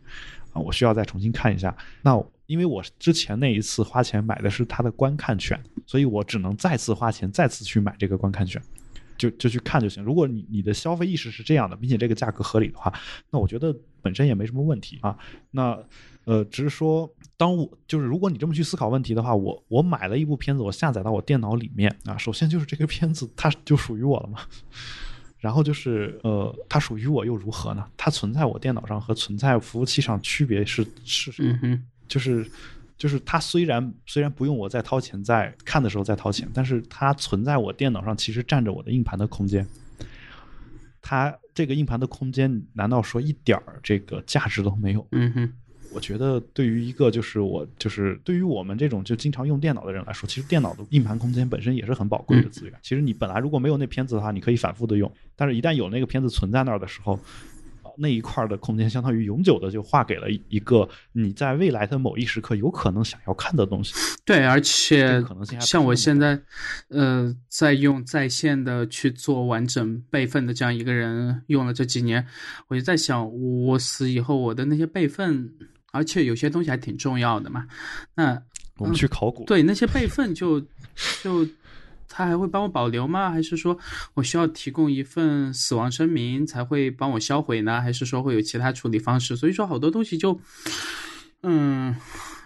[0.52, 1.76] 啊，我需要再重新看一下。
[2.00, 8.62] 那因为我之前那一次花钱买的是它的观看权，所以我只能再次花钱再次去买这个观看权，
[9.18, 10.00] 就就去看就行。
[10.04, 12.92] 如果你你的消费意识是这样的，并且这个价格合理的话，
[13.33, 15.18] 那我觉得本身也没什么问题啊。
[15.50, 15.76] 那。
[16.24, 24.40] 呃，只是说，当我就是如果你这么去思考问题的话，我我买了一部片子，我下载到我电脑里面啊，首先就是这个片子它就属于我了嘛，
[25.38, 27.87] 然后就是呃，它属于我又如何呢？
[27.96, 31.58] 它存在我电脑上和存在服务器上区别是是什么？
[32.08, 32.50] 就是
[32.96, 39.66] 就是它虽然虽然不用我再掏钱在看的时候再掏钱，但是它存在我电脑上其实占着我的硬盘的空间，
[41.02, 45.06] 它这个硬盘的空间难道说一点儿这个价值都没有？
[45.12, 45.52] 嗯哼。
[45.94, 52.74] 我觉得对于一个就是我就是对于我们这种就经常用电脑的人来说，其实电脑的硬盘空间本身也是很宝贵的资源。
[52.83, 57.18] 其实你本来如果没有那片子的话，你可以反复的用，但是一旦有那个片子存在那儿的时候，
[57.96, 63.94] 那一块的空间相当于永久的就划给了一个你在未来的某一时刻有可能想要看的东西。
[64.24, 65.22] 对，而且
[65.61, 66.40] 像我现在，
[66.88, 72.26] 呃，在用在线的去做完整备份的这样一个人，用了这几年，
[72.66, 73.30] 我就在想，
[73.64, 75.52] 我死以后我的那些备份。
[75.94, 77.66] 而且有些东西还挺重要的嘛，
[78.16, 78.42] 那
[78.78, 80.61] 我们去考古，对那些备份就
[81.22, 81.46] 就
[82.09, 83.30] 他还会帮我保留吗？
[83.30, 83.78] 还是说
[84.14, 87.80] 我需要提供一份死亡声明才会帮我销毁呢？
[87.80, 89.37] 还是说会有其他处理方式？
[89.37, 90.40] 所以说好多东西就
[91.42, 91.94] 嗯。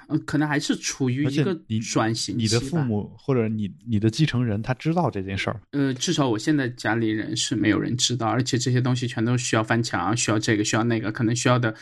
[0.09, 1.55] 呃，可能还是处于一个
[1.93, 2.43] 转型期。
[2.43, 5.61] 你的父母或者你你的继承人，他知道这件事儿？
[5.73, 11.75] 呃，至少我现在家里人是没有人知道，而且这些东西全都需要翻墙，需要这个，需要那个，可能需要的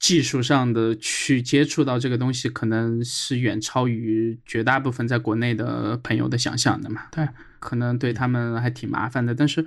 [0.00, 7.02] 技术上的去接触到这个东西，可能是远超于绝大部分在国内的朋友的想象的嘛。
[7.12, 7.28] 对，
[7.60, 9.32] 可能对他们还挺麻烦的。
[9.32, 9.64] 但是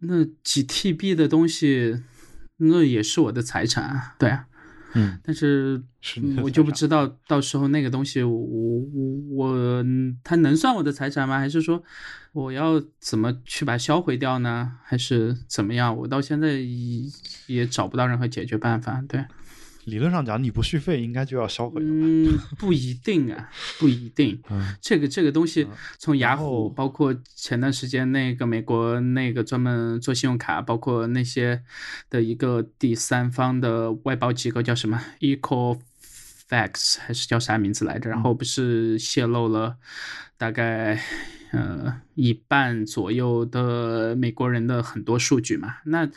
[0.00, 2.02] 那几 TB 的东西，
[2.58, 4.46] 那也是我的财产，对啊。
[4.94, 5.82] 嗯，但是
[6.42, 8.82] 我就不知道到时候那个东西，我我
[9.30, 9.84] 我，
[10.24, 11.38] 它能算我的财产吗？
[11.38, 11.82] 还是说
[12.32, 14.72] 我要怎么去把它销毁掉呢？
[14.84, 15.96] 还是怎么样？
[15.96, 16.54] 我到现在
[17.46, 19.02] 也找不到任何解决办法。
[19.08, 19.24] 对。
[19.90, 21.86] 理论上讲，你不续费应该就要销毁了。
[21.86, 24.40] 嗯，不一定啊，不一定。
[24.48, 25.66] 嗯，这个这个东西，
[25.98, 31.62] 从雅虎，包括前段时间那个美国那个专门做信用卡，包括那些
[32.08, 38.08] 的一个第三方的外包机构叫什么？Ecofax 还是叫啥名字来着？
[38.08, 39.76] 然后不是泄露了
[40.38, 41.02] 大概
[41.52, 45.76] 呃一半左右的美国人的很多数据嘛。
[45.86, 46.08] 那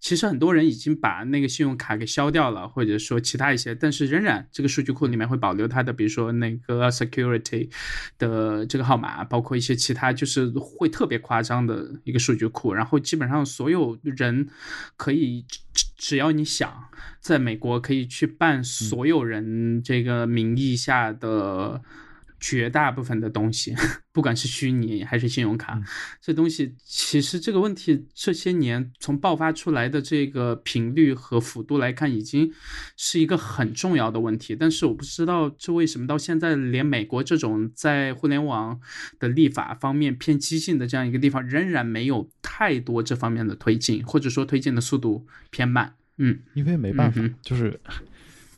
[0.00, 7.70] 其实很多人已经把那个信用卡给消掉了，或者说其他一些，但是仍然这个数据库里面会保留它的，比如说那个 security
[8.18, 12.74] 的这个号码，包括一些其他，就是会特别夸张的一个数据库。
[12.74, 14.48] 然后基本上所有人
[14.96, 16.88] 可以只只要你想，
[17.20, 21.82] 在美国可以去办所有人这个名义下的。
[22.42, 23.72] 绝大部分的东西，
[24.10, 25.80] 不管是虚拟还是信用卡，
[26.20, 32.52] 这东西其实这个问题这些年从爆发出来的这个频率和幅度来看，已经
[32.96, 34.56] 是一个很重要的问题。
[34.56, 38.80] 但是我不知道这为什么到现在连美国这种在互联网
[39.20, 45.94] 的立法方面偏激进的这样一个地方，仍然没有太多这方面的推进，或者说推进的速度偏慢。
[46.16, 47.78] 嗯，因为没办法，就是。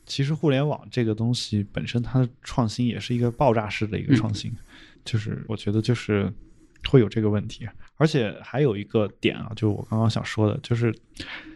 [0.05, 4.51] 其实互联网这个东西本身，它的创新也是一个爆炸式的一个创新，
[5.03, 6.31] 就是我觉得就是
[6.89, 10.93] 会有这个问题，而且还有一个点啊，就是我刚刚想说的，就是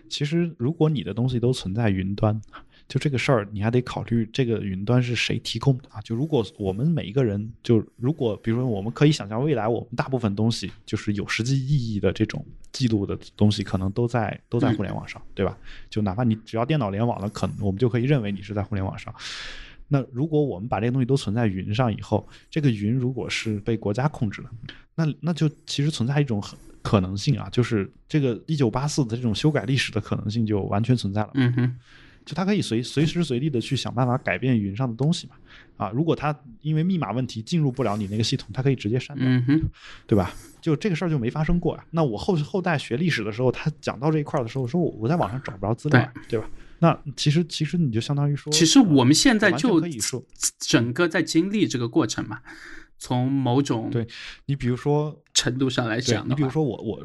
[0.07, 2.41] 其实如果你的东西都存在云端。
[2.89, 6.01] 就这个事儿，你还得考虑这个云端是谁提供的啊？
[6.01, 15.55] 就如果我们每一个人，就如果比如说，我们可以想象未来我们大部分东西就是有实际意义的这种记录的东西，可能都在都在互联网上，对吧？
[15.87, 19.13] 就哪怕你只要电脑联网了，可能我们就可以认为你是在互联网上。
[19.87, 24.49] 那如果我们把这个东西都存在云上以后，这个云如果是被国家控制的，
[24.95, 26.43] 那那就其实存在一种
[26.81, 31.29] 可能性啊，就是这个一九八四的这种修改历史的可能性就完全存在了。
[31.35, 31.75] 嗯哼。
[32.29, 35.35] 就他可以随随时随地的去想办法改变云上的东西嘛，
[35.77, 39.25] 啊，如果他因为密码问题进入不了你那个系统，他可以直接删掉，
[40.05, 40.31] 对吧？
[40.61, 41.83] 就这个事儿就没发生过啊。
[41.89, 46.47] 那我后后代学历史的时候，他讲到这一块的时候，说我我在网上找不着资料，对吧？
[46.77, 50.23] 那其实其实你就相当于说，其实我们现在就可以说
[50.59, 52.39] 整个在经历这个过程嘛。
[52.99, 54.07] 从某种对
[54.45, 57.03] 你比如说程度上来讲，你比如说我我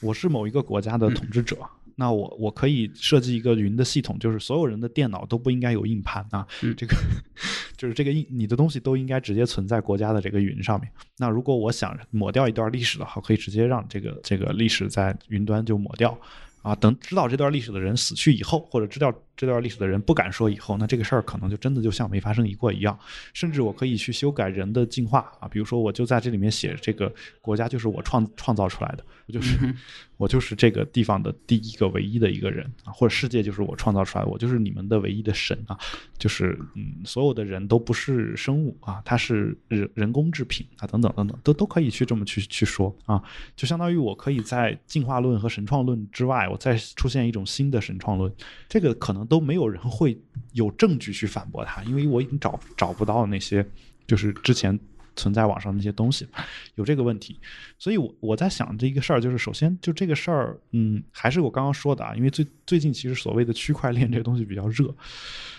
[0.00, 1.56] 我是某一个国家的统治者。
[1.98, 6.94] 那我我可以设计一个云的系统，就是所有人的电脑都不应该有硬盘啊，这个
[7.76, 10.90] 就是这个硬你的东西都应该直接存在国家的这个云上面。
[11.16, 16.16] 那如果我想抹掉一段历史的话，可以直接让这个这个历史在云端就抹掉
[16.60, 16.74] 啊。
[16.74, 22.98] 等知道这段历史的人死去以后，或者知道这段历史的人不敢说以后，那这个事儿可能就真的就像没发生过一样。
[23.34, 29.74] 甚至我可以去修改人的进化啊，比如说我就在这里面写这个国家就是我创创造出来的，我就是。
[30.18, 35.78] 我就是这个地方的第一个唯一的一个人啊，或者世界就是我创造出来，我就是你们的唯一的神啊，
[36.16, 43.22] 就是嗯，所有的人都不是生物啊，他是人人工制品啊，等等等等，都都可以去这么去去说啊，
[43.54, 48.32] 就相当于我可以在进化论和神创论之外，我再出现一种新的神创论，
[48.70, 50.18] 这个可能都没有人会
[50.52, 53.66] 有证据去反驳他，因为我已经找找不到那些
[54.06, 54.78] 就是之前。
[55.18, 56.28] 存在网上那些东西，
[56.74, 57.40] 有这个问题，
[57.78, 64.94] 所以我我在想这一个事儿，就是首先就这个事儿，嗯，还是我刚刚说的啊，因为最最近其实所谓的区块链这个东西比较热，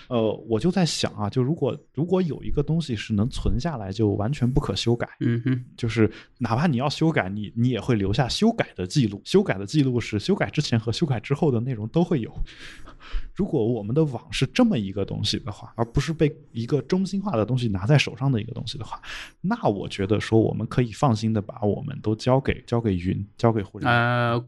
[0.07, 12.33] 呃，我就在想啊，就如果如果有一个东西是能存下来，就完全不可修改，嗯哼，就是哪怕你要修改，你你也会留下修改的记录，修改的记录是修改之前和修改之后的内容都会有。
[13.35, 18.99] 如果我们的网是这么一个东西的话，而不是被一个中心化的东西拿在手上的一个东西的话，
[19.41, 23.97] 那我觉得说我们可以放心的把我们都交给交给云，交给互联网。
[23.97, 24.45] 呃，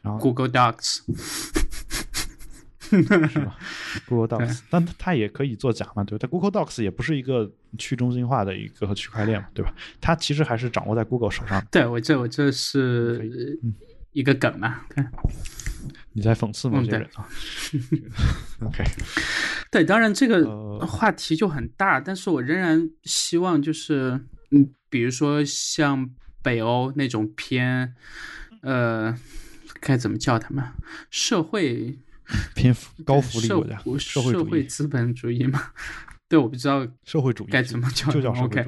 [0.00, 1.00] 然后 Google Docs
[3.28, 3.56] 是吧？
[4.06, 6.04] Google Docs，但它也可以做假嘛？
[6.04, 6.22] 对吧？
[6.22, 9.48] 它 Google Docs 也不是一个去中心化的一个区块链嘛？
[9.54, 9.74] 对吧？
[10.00, 11.64] 它其实还是掌握在 Google 手上。
[11.70, 13.58] 对我这我这是
[14.12, 14.82] 一个梗嘛？
[14.88, 15.10] 看。
[16.14, 17.26] 你在讽刺某些人啊？
[18.66, 18.84] OK，
[19.70, 24.20] 对，当然这个话题就很大，但是我仍然希望就是，
[24.50, 26.10] 嗯，比如说像
[26.42, 27.94] 北欧那种偏，
[28.60, 29.16] 呃，
[29.80, 30.62] 该怎么叫他们？
[31.10, 31.98] 社会
[32.54, 32.74] 偏
[33.04, 35.70] 高福利国家，社会资本主义嘛。
[36.28, 38.66] 对，我不知道社会主义该怎么叫，就叫 OK。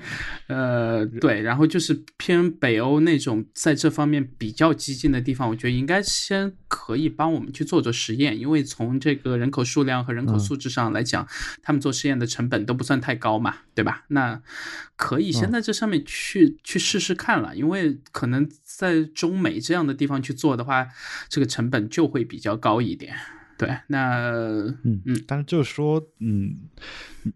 [0.48, 11.26] 呃，对，然后就是偏北欧那种，在这方面比较激进的地方，我觉得应该先可以帮我们去做做实验，因为从这个人口数量和人口素质上来讲，
[11.62, 14.04] 他们做实验的成本都不算太高嘛，对吧？
[14.08, 14.42] 那
[14.96, 20.86] 可以先在这上面去去试试看了，因为可能在中美这样的地方去做的话，
[21.30, 23.16] 这个成本就会比较高一点。
[23.56, 24.30] 对，那
[24.82, 26.56] 嗯嗯，但是就是说，嗯，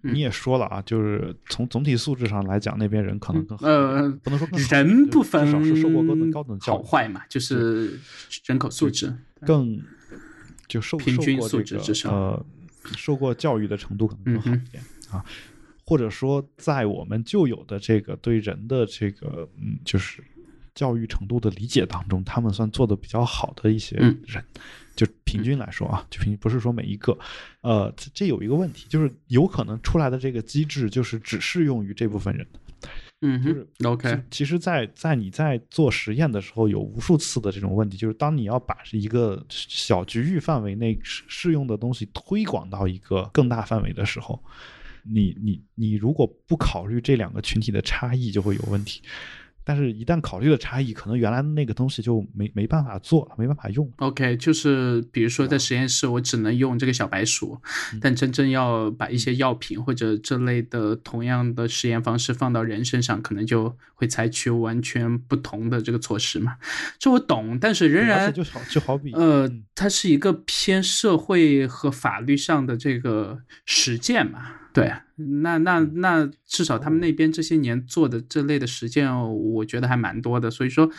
[0.02, 8.00] 你也说了啊，就是从总体素质上来讲，那边人可能更呃，不能说人不分，至少是受过高等高等教育好坏嘛，就是
[8.46, 9.80] 人口素质更
[10.66, 12.46] 就受平均素质至少呃，
[12.96, 15.24] 受过教育的程度可能更好一点啊，
[15.84, 20.22] 或者说在我们旧有的这个对人的这个嗯，就是
[20.74, 24.18] 教育程度的理解当中，他们算做的比较好的一些嗯。
[24.26, 24.44] 人。
[24.99, 27.16] 就平均来说啊，就平不是说每一个，
[27.61, 32.44] 呃，这这有一个问题，就是有可能出来的这个机制就是只适用于这部分人。
[33.20, 44.42] 嗯就是，OK，其实在，在你在做实验的时候，有无数次的这种问题，就是当你要把一个小局域范围内适适用的东西推广到一个更大范围的时候，
[45.05, 49.03] 你你你如果不考虑这两个群体的差异，就会有问题。
[49.68, 53.86] 但是，一旦考虑了差异，可能原来那个东西就没没办法做了，没办法用。
[53.98, 57.60] OK，就是比如说在实验室，我只能用这个小白鼠，
[58.00, 66.56] 但真正要把一些药品或者这类的同样的实验方式放到人身上，可能就会采取完全不同的这个措施嘛。
[66.98, 74.54] 这我懂，但是仍然就好就好比，呃嗯，它是一个偏社会和法律上的这个实践嘛。
[74.78, 74.92] 对，
[75.42, 79.12] 那那那至少他们那边这些年做的这类的实践，
[79.54, 80.50] 我觉得还蛮多的。
[80.50, 80.90] 所以说，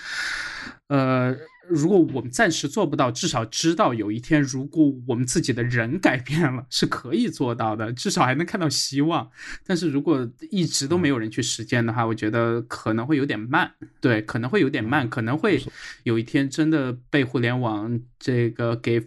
[0.87, 1.35] 呃，
[1.67, 9.29] 如果我们暂时做不到，至少知道有一天，如果我们自己的人改变了，是可以做到的，至少还能看到希望。
[9.65, 13.71] 但是如果一直都没有人去实践的话，我觉得可能会有点慢。
[14.01, 15.63] 对，可能会有点慢，可能会
[16.03, 19.01] 有一天真的被互联网这个给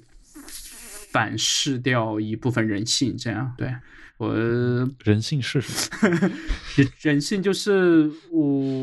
[1.11, 3.17] 反噬掉一部分人性。
[3.19, 3.75] 这样，对
[4.23, 6.31] 我人性是什么？
[6.77, 8.41] 人人性就是我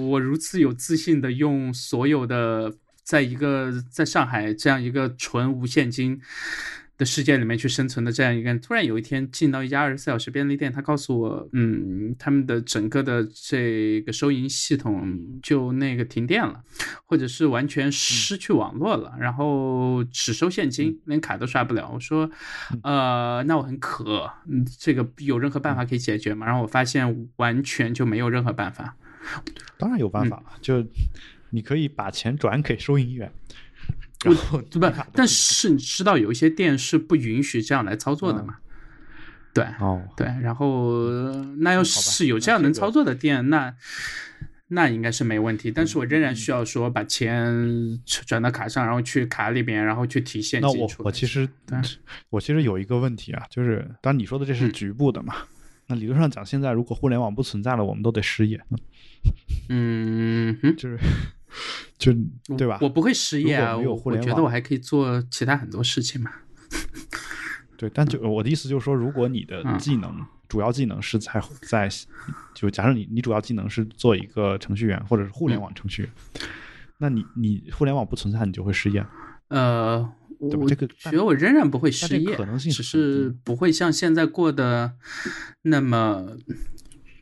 [0.10, 2.74] 我如此有自信的用所有的，
[3.04, 6.20] 在一个在上海这样一个纯无现金
[7.00, 16.62] 的世界里面去生存的这样一个人，突然有一天进到一家二十四小时便利店，他告诉我，嗯，他们的整个的这个收银系统就那个停电了，
[17.06, 21.90] 或者是完全失去网络了，然后只收现金，连卡都刷不了。
[21.94, 22.30] 我说，
[22.84, 26.46] 呃，那我很渴，嗯，这个有任何办法可以解决吗？
[26.46, 28.98] 然后我发现完全就没有任何办法。
[29.78, 30.86] 当然有办法了，就
[31.52, 33.32] 你可以把钱转给收银员，
[34.26, 38.58] 然后对吧但是你知道有一些店是不允许这样来操作的嘛？
[39.54, 41.10] 对哦，对，然后
[41.58, 43.74] 那要是有这样能操作的店，那
[44.68, 45.72] 那应该是没问题。
[45.72, 51.78] 但是我仍然需要说把钱转到卡上，然后去卡里边，然后去提现那我其实对。
[52.30, 54.72] 我其实有一个问题啊，就是当然你说的这是嗯。
[54.72, 55.34] 局部的嘛，
[55.88, 58.62] 那理论上讲，现在如果互联网不存在了，我们都得失业，
[59.70, 61.00] 嗯哼， 就是
[62.00, 62.12] 就
[62.58, 62.80] 对吧？
[62.82, 66.32] 我不会失业啊，我我觉得我还可以做其他很多事情嘛。
[67.78, 71.90] 对，但就我的意思就是说，如果你的嗯技能、主要技能是在在，
[72.56, 76.12] 就假设你你主要技能是做一个程序员或者是互嗯联网程序员，
[76.98, 79.06] 那你你互联网不存在，你就会失业。
[79.50, 80.00] 呃，
[80.40, 84.94] 我对这个觉得我仍然不会失业，可能性只是不会像现在过得
[85.64, 86.36] 那么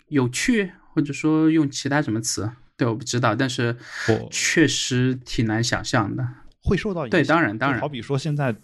[0.08, 3.76] 有趣，或者说用其他什么词，对，我不知道，但是
[4.08, 6.26] 我确实挺难想象的。
[6.62, 7.20] 会受到影响。
[7.20, 8.56] 对当然当然好比说现在，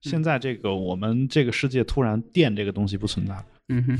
[0.00, 3.96] 现在这个我们这个世界突然电这个东西不存在了，嗯哼，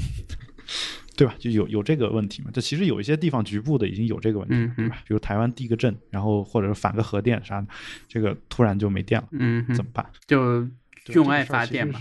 [1.17, 1.35] 对吧？
[1.39, 2.51] 就有有这个问题嘛？
[2.53, 4.99] 这其实有一些地方局部的已经有这个问题，嗯对吧？
[5.07, 7.67] 比如台湾地个震，然后或者是反个核电啥的，
[8.07, 10.07] 这个突然就没电了，嗯，怎么办？
[10.27, 10.63] 就
[11.05, 12.01] 对用爱发电嘛。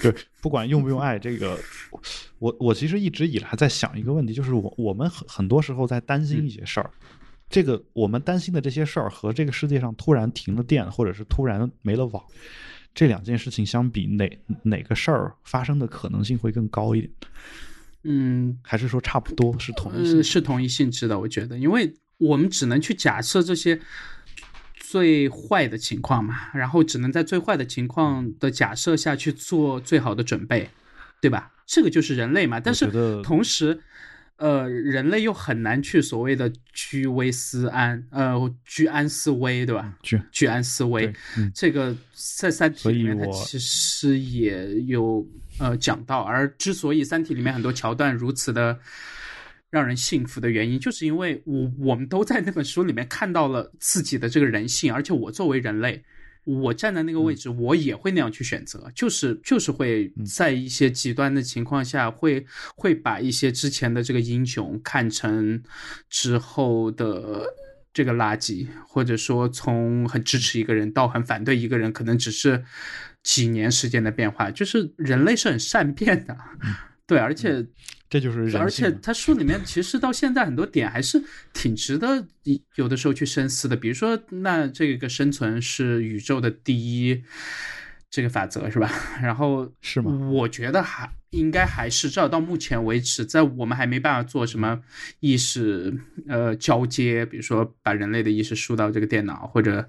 [0.00, 1.58] 对，不管用不用爱，这个
[2.38, 6.90] 我我其实一直以来在想一个问题，就是我我们很很多时候在担心一些事儿，
[7.48, 12.24] 这个我们担心的这些事儿和这个世界上突然停了电，或者是突然没了网，
[12.94, 17.12] 这两件事情相比，哪哪个事儿发生的可能性会更高一点？
[18.04, 20.22] 嗯，还是说差不多是同一？
[20.22, 23.78] 是同一性质的，我觉得，因为我们只能去假设这些
[24.90, 30.68] 最坏的情况嘛，然后只能在最坏的情况的假设下去做最好的准备，
[31.20, 31.52] 对吧？
[31.64, 32.58] 这个就是人类嘛。
[32.58, 32.90] 但是
[33.22, 33.78] 同时，
[34.38, 39.94] 呃，人类又很难去所谓的居危思安，呃，居安思危，对吧？
[40.02, 41.94] 居居安思危，嗯这个
[42.38, 45.24] 在《三体里面，它其实也有
[45.60, 46.22] 呃讲到。
[46.22, 48.76] 而之所以《三体》里面很多桥段如此的
[49.70, 56.02] 让人信服的原因，就是因为我我们都在那本书里面看到了自己的这个人性，而且我作为人类。
[56.44, 62.44] 我站在那个位置，我也会那样去选择，就是就是会在一些极端的情况下，会
[62.74, 65.62] 会把一些之前的这个英雄看成
[66.08, 67.44] 之后的
[67.92, 72.64] 这个垃圾，或者说从很支持一个人到很反对一个人，可能只是
[73.22, 74.50] 几年时间的变化。
[74.50, 76.36] 就是人类是很善变的，
[77.06, 77.64] 对，而且
[78.10, 78.60] 这就是人性。
[78.60, 81.22] 而且他书里面其实到现在很多点还是
[81.54, 82.26] 挺值得
[82.74, 87.22] 有的时候去深思的，比如说那这个生存是宇宙的第一
[88.10, 88.90] 这个法则是吧？
[89.22, 90.10] 然后是吗？
[90.32, 94.80] 我觉得还应该还是至少到目前为止，在我们还没办法做什么
[95.20, 95.96] 意识
[96.26, 99.88] 呃交接，比如说把人类的意识输到这个电脑，或者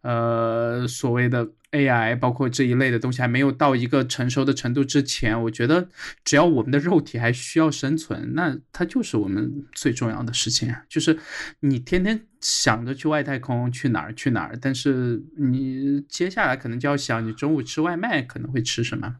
[0.00, 5.88] 呃所谓的 AI，包括这一类的东西还没有到一个成熟的程度之前，我觉得
[6.24, 10.74] 只要我们的肉体还需要生存，那它就是我们最重要的事情。
[10.88, 11.18] 就是
[11.60, 19.16] 你天天想着去外太空去哪儿去哪儿，但是你接下来可能就要想你中午吃外卖可能会吃什么。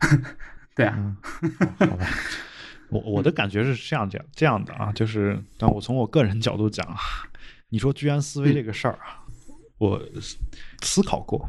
[0.74, 1.16] 对啊，
[1.78, 2.06] 好吧，
[2.88, 6.84] 我我的感觉是这样这样这样的啊，就是但我从我个人角度讲，
[7.68, 9.22] 你说居安思危这个事儿啊，
[9.78, 10.02] 我
[10.82, 11.48] 思考过，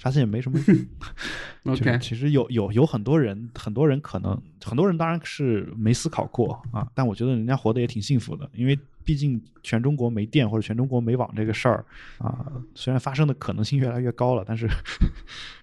[0.00, 0.58] 发现也没什么
[2.00, 11.84] 其实有有有很多人，很多人可能很多人当然是没思考过啊，但我觉得人家活得也挺幸福的，因为毕竟全中国没电或者全中国没网这个事儿
[12.18, 14.66] 啊，虽然发生的可能性越来越高了，但是。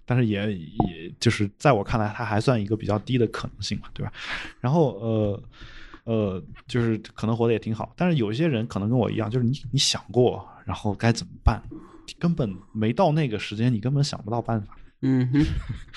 [0.09, 4.13] 但是也也就是在我看来，它还算一个比较低的可能性嘛，对吧？
[4.61, 5.43] 然后呃
[6.05, 7.91] 呃，就是可能活得也挺好。
[7.97, 11.61] 但是有一些人可能跟我一样，就是你你想过，然后该怎么办？
[12.19, 14.77] 根本没到那个时间，你根本想不到办法。
[15.01, 15.45] 嗯哼，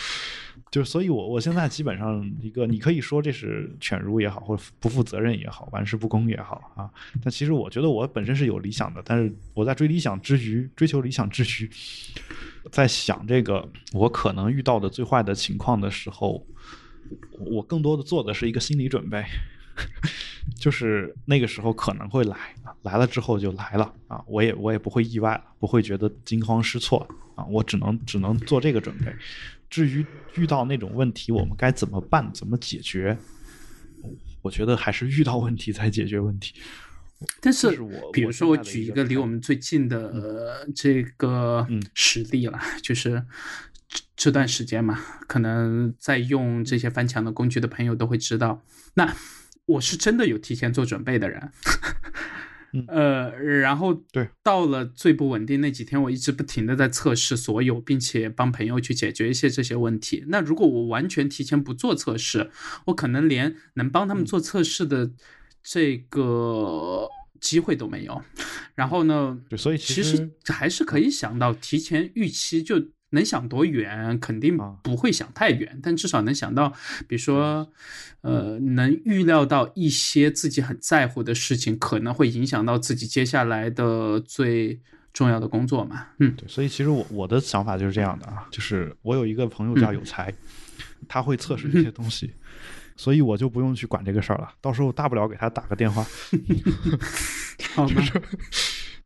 [0.70, 6.90] 就所以，我我现在基本上一个，你可以说这是犬儒也好，或者不负责任也好，玩世不恭也好啊。
[7.22, 11.70] 但其实我觉得我本身是有理想的，但是我在追理想之余，追求理想之余。
[12.70, 16.46] 在想这个我可能遇到的最坏的情况的时候，
[17.38, 19.24] 我更多的做的是一个心理准备，
[20.56, 22.36] 就是那个时候可能会来，
[22.82, 29.14] 来了之后就来了啊，我也我也不会意外了，不会觉得惊慌失措啊，我只能只能做这个准备。
[29.68, 33.16] 至于遇到那种问题，我们该怎么办，怎么解决？
[34.42, 36.54] 我觉得还是遇到问题才解决问题。
[37.40, 37.78] 但是，
[38.12, 43.22] 比如说，我举一个离我们最近的呃这个实例了，就是
[44.16, 48.62] 这段时间嘛，可能在用这些翻墙的工具的朋友都会知道，
[48.94, 49.14] 那
[49.70, 51.50] 我是真的有提前做准备的人，
[52.88, 60.24] 呃，然后对，到了最不稳定那几天，我一直不停的在测试所有，并且帮朋友去解决一些这些问题。
[60.28, 62.50] 那如果我完全提前不做测试，
[62.86, 65.10] 我可能连能帮他们做测试的。
[65.62, 67.06] 这个
[67.38, 68.22] 机会都没有，
[68.74, 69.38] 然后呢？
[69.46, 76.72] 对，所以其实还是可以想到提前预期，就能想多远，肯定不会想太远，但至少能想到，
[77.06, 77.70] 比如说，
[78.22, 84.80] 呃，能预料到一些自己很在乎的事情可能会影响到自己接下来的最
[85.12, 86.06] 重要的工作嘛。
[86.18, 90.32] 嗯，对，所以其实我我的想法就是这样的啊，就是我有一个朋友叫有才，
[91.08, 92.32] 他会测试这些东西。
[92.96, 96.06] 所以我就不用去管这个事儿了，到时候大不了给他打个电话，
[97.88, 98.22] 就是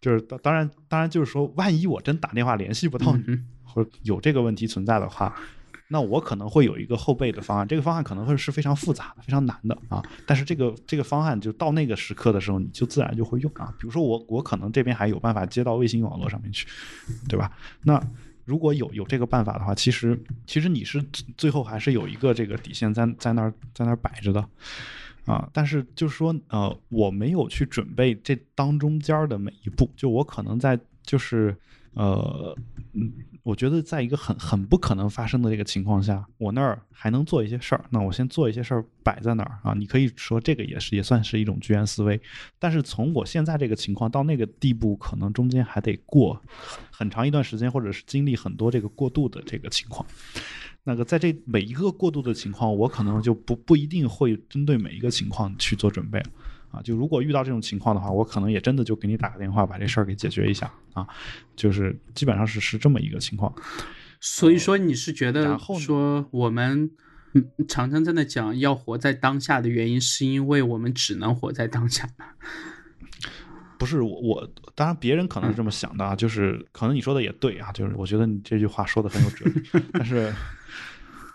[0.01, 3.23] 就是当然当然就是说，万一我真打电话联系不到你，
[3.75, 5.35] 或者有这个问题存在的话，
[5.89, 10.03] 那我可能会有一个后备的方案，这个方案可能会是非常复杂的、非常难的啊。
[10.25, 13.75] 但是这个这个方案就到那个时刻的时候，你就自然就会用啊。
[13.79, 16.67] 比如说我我可能这边还有办法接到卫星网络上面去，
[17.29, 17.51] 对吧？
[17.83, 18.01] 那。
[18.47, 21.03] 如果有有这个办法的话，其实其实你是
[21.35, 24.49] 最后还是有一个这个底线在在那儿在那儿摆着的，
[25.25, 31.57] 啊，但是就是说呃，我没有去准备这当中间的每一步，就我可能在就是
[31.95, 32.55] 呃
[32.93, 33.11] 嗯。
[33.45, 39.75] 我觉得在一个很很不可能发生的这个情况下，我那儿还能做一些事儿，那我先做一些事儿摆在那儿啊。
[39.75, 42.19] 你可以说这个也是也算是一种居安思危，
[42.59, 46.43] 但是从我现在这个情况到那个地步，可能中间还得过
[46.91, 50.07] 很长一段时间，或者是经历很多这个过渡的这个情况。
[50.83, 56.23] 那个在这每一个过渡的情况，我可能就不不一定会针对每一个情况去做准备。
[56.75, 61.07] 啊，就如果遇到这种情况的话，我可能也真的就给你打个电话，把这事儿给解决一下啊，
[61.55, 63.55] 就是基本上是是这么一个情况。
[64.21, 66.91] 所以说，你是觉得说我们
[67.69, 72.27] 常常在那讲要活在当下的原因，是因为我们只能活在当下吗？
[73.79, 79.63] 不是我，我当然别人可能是这么想的啊，就是可能你说的也对啊，就是我觉得你这句话说的很有哲理，
[79.93, 80.33] 但是。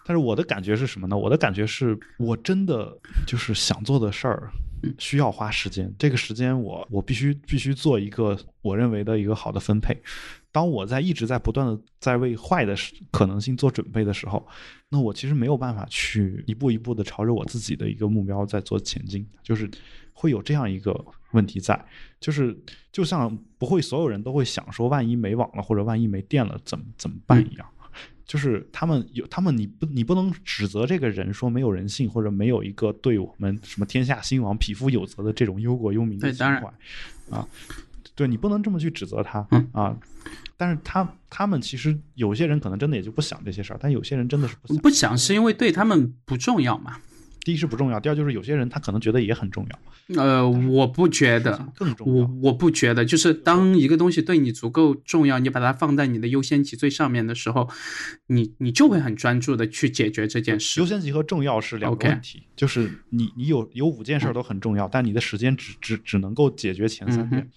[0.06, 1.16] 但是我的感觉是什么呢？
[1.16, 2.92] 我的感觉是我真的
[3.28, 4.50] 就是想做的事儿，
[4.98, 5.94] 需要花时间。
[5.98, 9.98] 这个时间我我必须必须做一个我认为的一个好的分配。
[10.52, 12.76] 当我在一直在不断的在为坏的
[13.12, 14.48] 可能性做准备的时候，
[14.90, 19.26] 那我其实没有办法去一步一步的朝着我自己的一个目标在做前进。
[19.44, 19.70] 就是
[20.14, 21.86] 会有这样一个问题在，
[22.20, 22.58] 就是
[22.92, 27.68] 就像不会所有人都会想说，万一没网了或者万一没电了怎么怎么办一样。
[28.30, 36.72] 就是他们有他们，你不你不能指责这个人说没有人性，或者没有一个对我们什么天下兴亡、匹夫有责的这种忧国忧民的情怀
[37.32, 37.48] 啊。
[38.14, 39.98] 对你不能这么去指责他啊。
[40.56, 44.78] 但是他他们其实有些人可能真的也就不想这些事儿，但有些人真的是不想。
[44.78, 47.00] 不想是因为对他们不重要嘛？
[47.42, 50.22] 第一是不重要，第二就是有些人他可能觉得也很重要。
[50.22, 52.14] 呃，我不觉得，更重要。
[52.14, 57.70] 我我不觉得，就是当一个东西对你足够重要，你把它放在你的优先级最上面的时候，
[58.28, 60.80] 你你就会很专注的去解决这件事。
[60.80, 67.50] 优先级和重要是两个问题，就是你你有有五件事都很重要，但你的时间只只只能够解决前三件。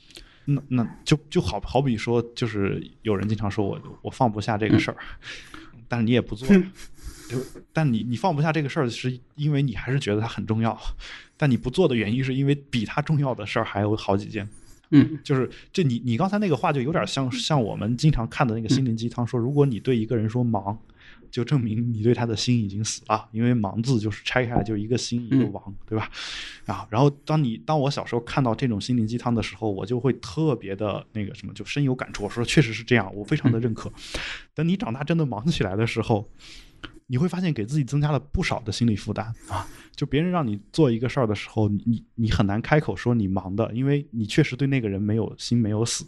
[0.44, 4.96] 那那就就好好比说，就是有人经常说我我放不下这个事儿，
[5.86, 6.48] 但是你也不做，
[7.32, 7.38] 就
[7.72, 10.78] 但你你放不下这个事儿，是因为你还是觉得它很重要，
[11.36, 14.48] 但你不做的原因是因为比它重要的事儿还有好几件。
[14.90, 20.78] 嗯，就是这你你刚才那个话就有点像像我们经常看的那个心灵鸡汤，说如果你对一个人说忙。
[21.32, 26.10] 就证明你对他的心已经死了，因为“忙”字就是拆开来就一个心一个王，对吧？
[26.66, 32.24] 啊，然后当你当我小时候看到这种心灵鸡汤的时候，我就会特别的那个什么，就深有感触。
[32.24, 33.90] 我说确实是这样，我非常的认可。
[34.52, 36.28] 等你长大真的忙起来的时候，
[37.06, 39.66] 你会发现给自己增加了不少的心理负担啊！
[39.94, 46.04] 就别人让你做一个事儿的时候，你你很难开口说你忙的，因为你确实对那个人没有心没有死，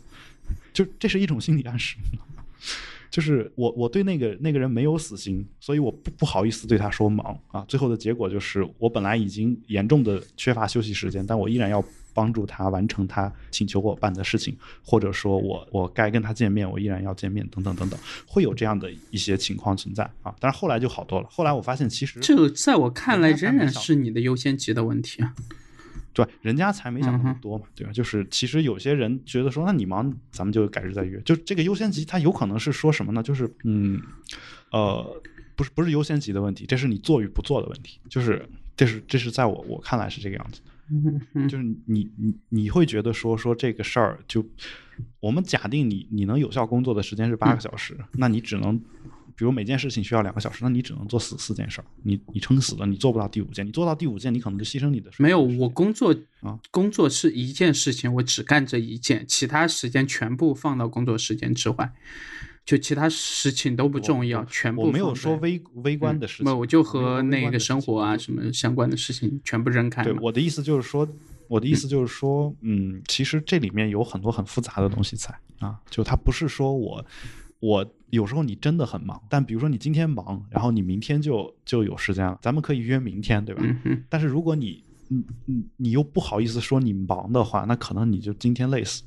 [0.72, 1.96] 就这是一种心理暗示。
[3.10, 7.64] 就是我，我对那个那个人没有死心，所以我不不好意思对他说忙啊。
[7.68, 11.80] 最后的结果就是，我本来已经严重的缺乏休息时间，但我依然要
[12.14, 20.34] 帮助他完成他请求我办的事情，或者说我我该跟他见面，我依然要见面，等等等等，会有这样的一些情况存在啊。
[20.40, 25.34] 但是后来就好多了，后来我发现其实这个在我看来仍然是你的优先级的问题啊。
[26.12, 27.92] 对，人家才没想那么多嘛，对吧？
[27.92, 31.20] 就是其实有些人觉得说，那你忙，咱们就改日再约。
[31.22, 33.20] 就这个优先级，它有可能是说什么呢？
[33.20, 34.00] 就是嗯，
[34.70, 35.20] 呃，
[35.56, 37.98] 不是不是优先级的问题，这是你做与不做的问题。
[38.08, 40.60] 就是这是这是在我我看来是这个样子。
[41.48, 44.44] 就是你你你会觉得说说这个事儿，就
[45.20, 48.80] 我们假定你你能有效工作的时间是八个小时，那你只能。
[49.36, 55.10] 比如每件事情需要两个小时，那你只能做四四件事儿，你你撑死了，你做不到第五件，你做到第五件，你可能就牺牲你的。
[55.18, 61.92] 没有，我工作啊，工作是一件事情，我只干这一件，其他时间全部放到工作时间之外，
[62.64, 64.82] 就其他事情都不重要，全部。
[64.82, 70.02] 我没有说微微观的事情，我就和那个生活啊什么相关的事情全部扔开。
[70.02, 71.06] 对，我的意思就是说，
[71.48, 77.04] 我的意思就是说，嗯，其实这里面有很多很复杂的东西在啊，就它不是说我。
[77.60, 83.62] 我有时候你真的很忙，但比如说你今天忙，然后你明天就就有时间了，咱们可以约明天，对吧？
[84.10, 89.02] 但是如果你你你你又不好意思说你忙的话，那可能你就今天累死。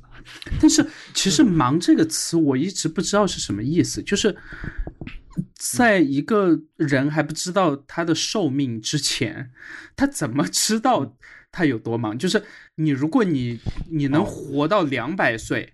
[0.60, 4.36] 但是其实“忙”这个词我一直不知道是什么意思，就是
[5.56, 9.52] 在一个人还不知道他的寿命之前，
[9.96, 11.16] 他怎么知道
[11.52, 12.18] 他有多忙？
[12.18, 12.44] 就是
[12.76, 13.60] 你，如果你
[13.92, 15.72] 你能活到两百岁。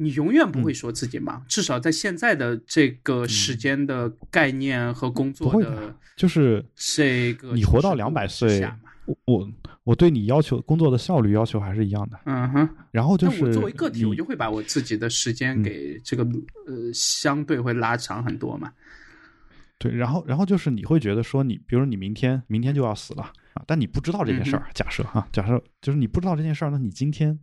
[0.00, 8.64] 你永远不会说自己忙，至少在现在的这个时间的概念和工作的，就是这个你活到两百岁，
[9.24, 9.50] 我
[9.84, 12.18] 我对你要求工作的效率要求还是一样的。
[12.24, 16.22] 嗯哼，然后就是我作为个体，我就会把我自己的时间给这个
[16.66, 18.72] 呃相对会拉长很多嘛。
[19.78, 23.22] 对，然后然后就是你会觉得说你，比如说你明天明天就要死了
[23.54, 24.66] 啊，但你不知道这件事儿。
[24.74, 27.38] 假设哈，假设就是你不知道这件事儿，那你今天。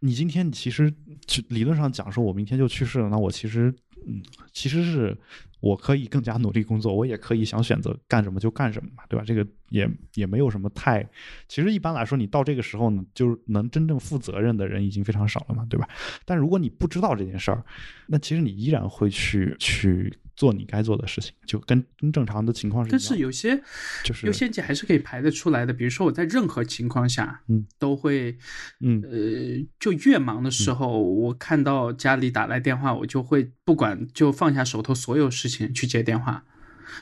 [0.00, 0.92] 你今天你其实
[1.24, 3.72] 就理论上讲说，我明天就去世了，那我其实
[4.06, 4.22] 嗯，
[4.52, 5.16] 其实是
[5.60, 9.24] 我可以更加努力工作，我也可以想选择干什么就干什么嘛，对吧？
[9.24, 11.08] 这个也也没有什么太，
[11.48, 15.88] 其实一般来说，你到这个时候呢，就是能真正负责任的人已经非常少了嘛，对吧？
[16.24, 17.64] 但如果你不知道这件事儿，
[18.06, 20.12] 那其实你依然会去去。
[20.36, 22.90] 做你该做的事情，就跟跟正常的情况是。
[22.90, 23.62] 但是有些
[24.04, 25.72] 就是优先级还是可以排得出来的。
[25.72, 28.36] 比如说我在任何情况下，嗯，都会，
[28.80, 36.44] 嗯，呃，就越忙的时候，我看到家里打来电话，我就会不管就放下手头所有事情去接电话，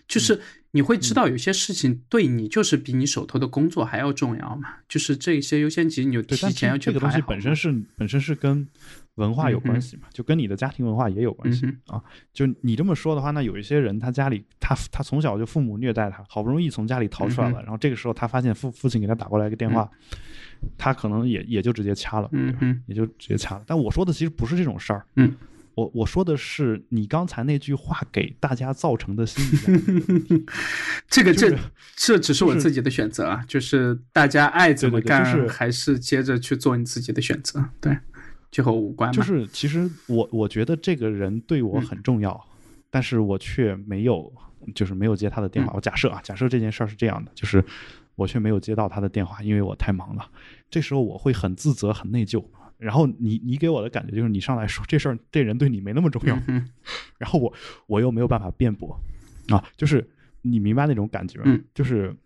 [0.07, 0.41] 就是。
[0.72, 4.76] 你会知道有些事情对你就是比你手头的工作还要重要嘛？
[4.89, 8.68] 就是这些优先级，你就提前要去排这个东西本身是本身是跟
[9.21, 12.03] 文化有关系嘛，就跟你的家庭文化也有关系啊。
[12.33, 19.89] 就你这么说的话，那有一些人他家里他他从小就父母虐待他，好不容易从家里逃出来了，然后这个时候他发现父父亲给他打过来一个电话，
[20.77, 23.62] 他可能也也就直接掐了，嗯也就直接掐了。
[23.66, 25.33] 但我说的其实不是这种事儿，嗯。
[25.77, 29.43] 我我说的是你刚才那句话给大家造成的心
[30.29, 30.45] 理，
[31.09, 31.57] 这个这
[31.97, 37.97] 这只是我自己的选择啊，就是大家爱怎么干，还是接着去做你自己的选择，对，
[38.51, 39.12] 就和我无关。
[39.12, 42.38] 就是其实我我觉得这个人对我很重要，
[42.90, 44.32] 但是我却没有，
[44.74, 45.72] 就是没有接他的电话。
[45.74, 47.64] 我假设啊，假设这件事儿是这样的，就是
[48.16, 50.28] 我却没有接到他的电话，因为我太忙了。
[50.70, 52.44] 这时候我会很自责、很内疚。
[52.78, 56.66] 然后你你给我的感觉就是你上来说这事儿这人对你没那么重要，嗯
[57.18, 57.53] 然后我
[57.86, 58.98] 我又没有办法辩驳
[59.51, 60.09] 啊，就是
[60.40, 62.16] 你明白那种感觉吗，嗯就是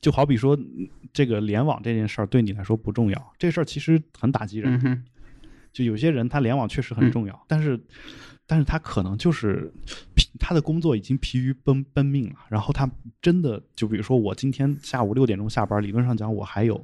[0.00, 5.04] 就好比说嗯这个联网这件事儿对你来说不重要，这事儿其实很打击人。
[5.76, 7.78] 就有些人他联网确实很重要，但是
[8.46, 9.70] 但是他可能就是
[10.14, 16.82] 疲他的工作已经疲于奔奔命了，然后他真的就比如说我今天下午六点钟下班，理论上讲我还有。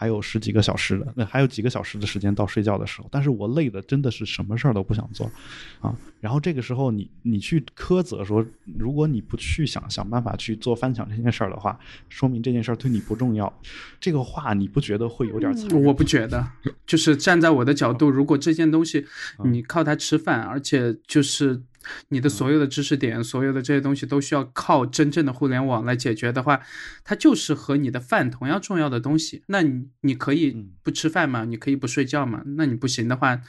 [0.00, 5.30] 还有十几个小时的，那还有几个小时的时间到睡觉的时候，但是我累的真的是什么事儿都不想做，
[5.78, 8.42] 啊，然后这个时候你你去苛责说，
[8.78, 11.78] 如果你不去想想办法去做翻墙这件事儿的话，
[12.08, 13.52] 说明这件事儿对你不重要，
[14.00, 15.84] 这个话你不觉得会有点残忍？
[15.84, 16.48] 我不觉得，
[16.86, 19.04] 就是站在我的角度，如果这件东西
[19.44, 21.60] 嗯你靠它吃饭，而且就是
[22.08, 26.60] 你的所有的知识点，所有的这些东西都需要靠真正的互联网来解决的话，
[27.04, 29.42] 它就是和你的饭同样重要的东西。
[29.46, 31.44] 那你你可以嗯不吃饭吗？
[31.44, 32.42] 你可以不睡觉吗？
[32.56, 33.40] 那你不行的话，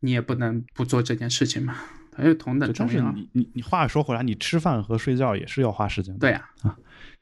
[0.00, 1.76] 你也不能不做这件事情嘛，
[2.14, 3.12] 还有同等对但是重要。
[3.12, 6.48] 你你你话说回来，你吃饭和睡觉也是要花时间的，对呀、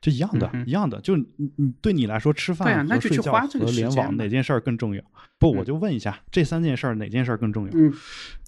[0.01, 1.01] 就一样的，嗯一样的。
[1.01, 1.27] 就你
[1.57, 5.03] 你对你来说，吃饭和睡觉那就去花这个和联网哪件事儿更重要？
[5.39, 7.73] 不，我嗯就问一下，这三件事儿哪件事儿更重要？
[7.75, 7.93] 嗯，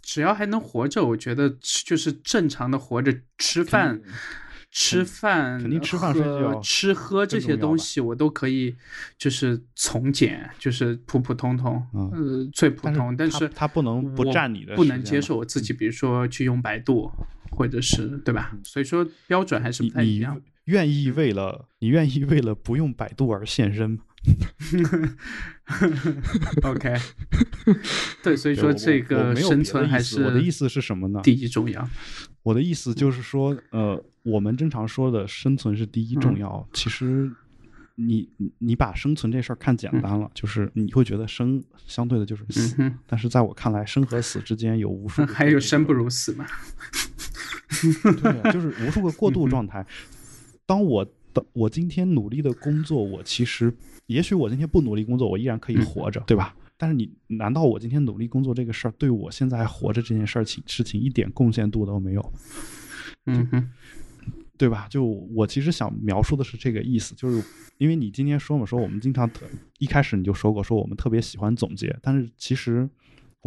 [0.02, 4.00] 只要还能活着，我觉得吃就是正常的活着，吃饭、
[4.70, 8.74] 吃饭、肯定吃饭睡喝觉吃喝这些东西，我都可以
[9.16, 13.16] 就是从简，就是普普通通，嗯呃，最普通。
[13.16, 17.10] 但他是他不能不我占你的不能接受我自己，比如说去用百度，
[17.50, 18.56] 或者是对吧？
[18.64, 20.40] 所以说标准还是不太一样。
[20.68, 23.98] 愿意为了你愿意为了不用百度而献身吗
[26.62, 26.94] ？OK，
[28.22, 31.20] 对，所以说这个生存还是我的意思是什么呢？
[31.22, 31.88] 第一重要。
[32.42, 37.30] 我的意思就是说，呃，我们正常说的生存是第一重嗯要，其实
[37.94, 42.94] 你你你把生存这事儿看简单了，就是你会觉得生相对的就是死，嗯。
[43.06, 46.46] 但是在我看来，生和死之间有无数 还有生不如死嘛？
[48.02, 49.86] 对啊，就是无数个过嗯渡状态。
[50.68, 51.02] 当我
[51.32, 53.72] 的我今天努力的工作，我其实
[54.04, 56.54] 也许我今天不努力工作，我依然可以活着，对吧？
[56.76, 62.32] 但是你难道我今天努力工作这个事儿，对我现在活着这件事儿情事情一点贡献度都没有？
[63.24, 63.70] 嗯哼，
[64.58, 64.86] 对吧？
[64.90, 67.42] 就我其实想描述的是这个意思，就是
[67.78, 69.46] 因为你今天说嘛，说我们经常特
[69.78, 72.86] 一开始你就说过，说我们特别喜欢总结，但是其实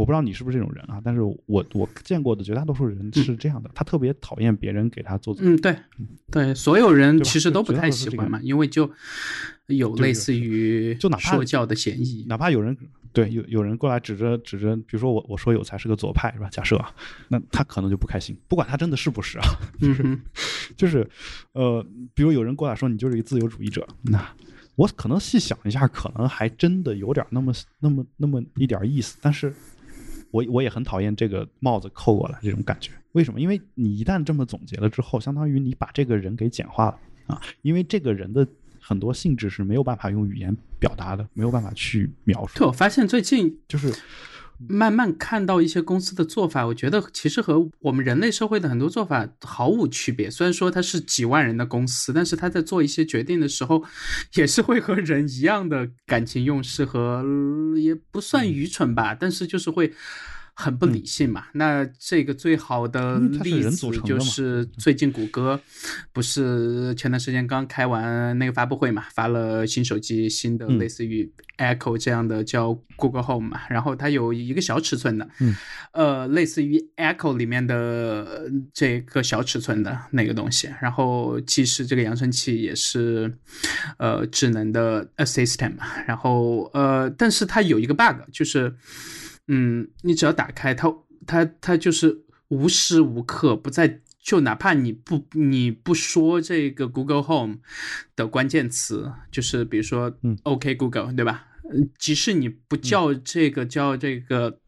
[0.01, 5.35] 我不知道你是不是这种人啊，但是我我见过的绝大多数人是这样的，他特别讨厌别人给他做。
[5.39, 5.75] 嗯，对，
[6.31, 8.89] 对，所有人其实都不太喜欢嘛，因为就
[9.67, 12.25] 有类似于就哪怕说教的嫌疑。
[12.27, 12.75] 哪怕有人
[13.13, 16.49] 对有有人过来指着指着，比如说我我说有才是个左派是吧？
[16.49, 16.91] 假设啊，
[17.27, 19.45] 那他可能就不开心，不管他真的是不是啊，
[19.79, 20.19] 就是，
[20.75, 21.07] 就是
[21.51, 21.85] 呃，
[22.15, 24.25] 比如有人过来说你就是一个自由主义者，那
[24.75, 29.53] 我可能细想一下，可能还真的有点那么那么那么一点意思，但是
[30.31, 32.91] 我我也很讨厌这个帽子扣过来这种感觉。
[33.11, 33.39] 为什么？
[33.39, 38.47] 因为你一旦这么总结了之后，相当于你把这个人给简化了啊，因为这个人的
[38.79, 43.93] 很多性质是没有办法用语言表达的，没有办法去描述对，，我发现最近就是
[44.67, 50.29] 慢慢看到一些公司的做法，我觉得其实和我们人类社会的很多做法毫无区别。
[50.29, 53.83] 虽然说它是几万人的公司，但是他在做一些决定的时候，
[54.35, 57.23] 也是会和人一样的感情用事和
[57.77, 59.93] 也不算愚蠢吧，但是就是会。
[60.53, 61.45] 很不理性嘛？
[61.53, 65.59] 那这个最好的例子就是最近谷歌
[66.11, 70.81] 不是前段时间刚开完那个发布会嘛，发了新手机，新的嗯。
[70.81, 75.55] 类似于 Echo 这样的叫 Google Home 嘛，然后它有一个小尺寸的，嗯，
[75.91, 83.37] 呃，类似于 Echo 里面的呃这个小尺寸的那个东西，然后其实这个扬声器，也是
[83.99, 88.75] 呃智能的 Assistant 嘛，然后呃，但是它有一个 bug，就是
[89.53, 90.93] 嗯，你只要打开它，
[91.27, 93.99] 它它就是无时无刻不在。
[94.23, 97.57] 就哪怕你不你不说这个 Google Home
[98.15, 101.47] 的关键词，就是比如说嗯 OK Google，对吧？
[101.63, 104.59] 呃即使你不叫这个、叫这个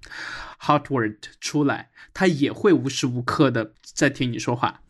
[0.59, 4.81] hot word 出来，它也会无时无刻的在听你说话。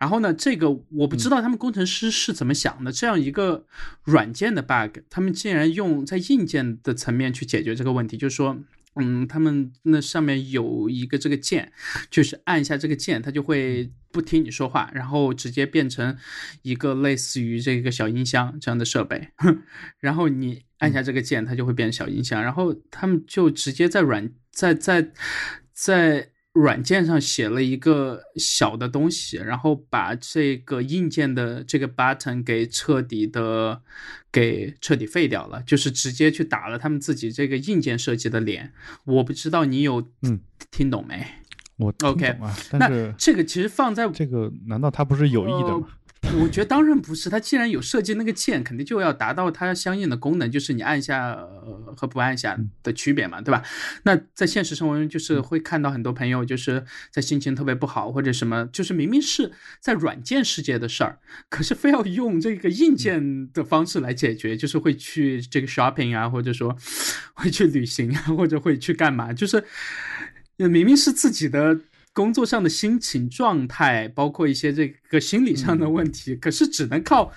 [0.00, 3.64] 然后呢，这个我不知道他们工程师是怎么想的，这样一个
[4.02, 8.58] 软件的 bug，他们竟然用在硬件的层面去解决这个问题，就是说。
[8.96, 11.72] 嗯，他们那上面有一个这个键，
[12.10, 16.16] 就是按一下这个键，它就会不听你说话，然后直接变成
[16.62, 19.28] 一个类似于这个小音箱这样的设备。
[20.00, 22.42] 然后你按下这个键，它就会变成小音箱。
[22.42, 25.12] 然后他们就直接在软在在
[25.72, 33.82] 在软件上写了一个小的东西，然后把这个硬件的这个 button 给彻底的
[34.32, 38.72] 给彻底废掉了，就是直接去打了他们自己这个硬件设计的脸。
[39.04, 40.40] 我不知道你有嗯
[40.70, 41.24] 听懂没？
[41.76, 45.86] 我听 OK，啊，但那是这个其实放在这个难道他不是有意的吗？
[46.38, 53.64] 我觉得当然不是，它既然有设计那个键，肯定就要达到它相应的功能，就是你按下、呃、和不按下的区别嘛，对吧？
[54.04, 59.50] 那在现实生活中，就是会看到很多朋友就是在心情特别不好或者什么，就是明明是
[59.80, 61.18] 在软件世界的事儿，
[61.48, 66.76] 可是非要用这个硬件的方式来解决，就是会去这个 shopping 啊，或者说
[67.34, 69.64] 会去旅行啊，或者会去干嘛，就是
[70.56, 71.80] 明明是自己的。
[72.12, 77.32] 工作上的心情状态，包括一些这个心理上的问题，可是只能靠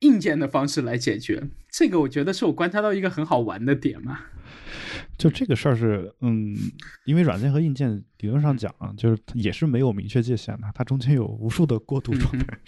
[0.00, 1.42] 硬件的方式来解决。
[1.70, 4.20] 这个我觉得是我观察到一个很好玩的点嘛。
[5.16, 6.54] 就这个事儿是，嗯，
[7.04, 12.58] 因为软件和硬件理论上讲啊，就是也是没有明确界限的，它中间有无数的过渡状态。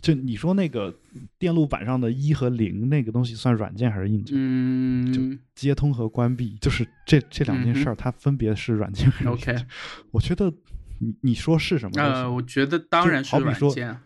[0.00, 0.94] 就你说那个
[1.38, 4.36] 电路板上的一和零那个东西算软件还是硬件？
[4.38, 9.66] 嗯，就接通和关闭，就是这这两件事儿，它分别是软件还是硬件 OK，
[10.10, 10.52] 我觉得
[10.98, 12.02] 你你说是什么？
[12.02, 14.00] 呃，我觉得当然是好比说软件。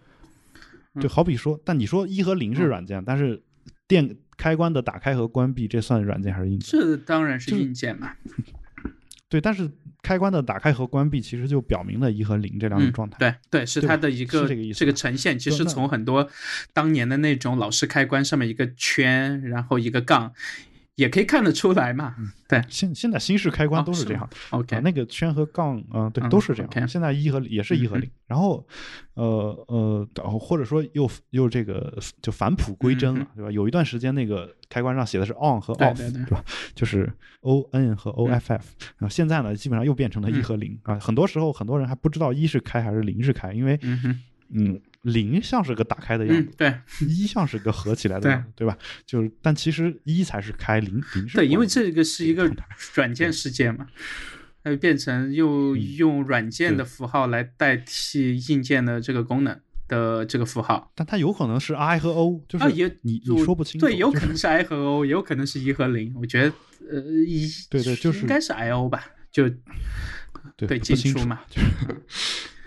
[1.01, 3.41] 就好比说，但你说一和零是软件，但是
[3.86, 6.80] 电开关的打开和关闭，这算软件还是硬件？
[6.80, 8.12] 这当然是硬件嘛。
[9.31, 9.70] 对，但是
[10.03, 16.28] 开关的打开和关闭其实就表明了一和零这两种嗯状态。，对对，是它的一个是这个意思这个呈现，其实从很多
[16.72, 20.33] 当年的那种老式开关上面一个圈，然后一个杠，
[21.01, 22.14] 也可以看得出来嘛。
[22.48, 22.62] 对。
[22.68, 26.88] 现现在新式开关都是这样，，OK，啊，那个圈和杠，嗯、对，嗯都是这样。
[26.88, 28.66] 现在一和也是一和嗯零，然后，
[29.14, 33.51] 呃呃，然后或者说又又这个就返璞归真了，嗯对吧？
[33.51, 36.24] 有一段时间那个开关上写的是 on 和 off，对对。
[36.26, 36.44] 吧？
[36.74, 38.64] 就是 o n 和 o f f，、
[38.98, 40.42] 然后现在呢，基本上又变成了一嗯。
[40.42, 40.98] 和零、啊。
[40.98, 43.78] 很多时候很多人还不知道一是开还是零是开，因为
[44.53, 48.76] 嗯，零像是个打开的样子，，嗯对一像是个合起来的样子，对吧？
[49.07, 52.51] 就是但其实一才是开，零零是对，因为这个是一个
[52.94, 53.86] 软件世界嘛，
[54.62, 60.92] 它就变成又嗯用软件的符号来代替硬件的这个功能的这个符号。
[60.94, 66.12] 但它有可能是 I 和 O，就是啊也你我你说不清楚，对，有可能是 I 和 O，也有可能是一和零。
[66.14, 66.53] 我觉得，
[66.90, 71.40] 呃，一对对就是应该是 I O 吧，就对对不清楚进出嘛，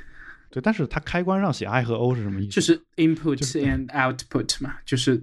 [0.54, 2.52] 对，但是它开关上写 I 和 O 是什么意思？
[2.52, 5.20] 就是 input 就 and output 嘛，就是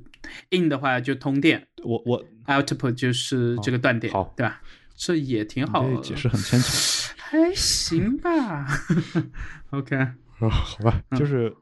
[0.51, 4.61] in 的话就通电我我，output 就是这个断电，好对吧？
[4.97, 7.15] 这也挺好解释很牵强。
[7.17, 8.67] 还行吧。
[9.71, 9.97] OK，
[10.41, 11.55] 哦，好吧，嗯就是，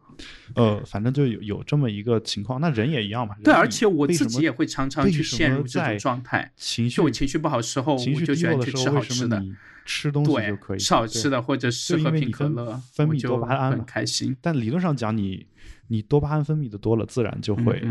[0.54, 3.34] 呃，反正就有有这么一个情况，那人也一样嘛。
[3.44, 6.50] 对，而且我自己也会常常去陷入这种状态。
[6.56, 9.54] 情绪就我情绪不好的时候，情绪我就喜低落的时候，欢去吃好为吃的，什么你
[9.88, 14.36] 吃东西就可，以吃好吃的或者是喝瓶可乐，分泌多巴胺很嘛开心。
[14.42, 15.46] 但理论上讲，你
[15.86, 17.82] 你多巴胺分泌的多了，自然就会、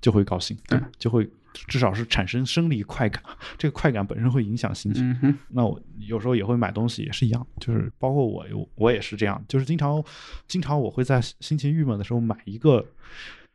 [0.00, 1.30] 就会高兴，对对吧，就会
[1.68, 3.22] 至少是产生生理快感，
[3.58, 5.14] 这个快感本身会影响心情。
[5.22, 10.02] 嗯，那我有时候也会买东西，也是一样，就是包括我，我也是这样，就是经常
[10.48, 12.86] 经常我会在心情郁闷的时候买一个。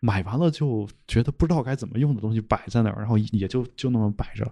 [0.01, 4.45] 买完了就觉得不知道该怎么用的东西摆在那儿，然后也就就那么摆着。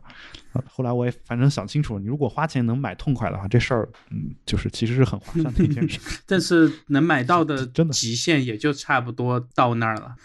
[0.52, 6.00] 啊，后来我也反正想清楚，你如果花钱能买痛快的话，这事儿嗯，就是其实是很划算的一件事。
[6.28, 10.16] 但是能买到的真的极限也就差不多到那儿了，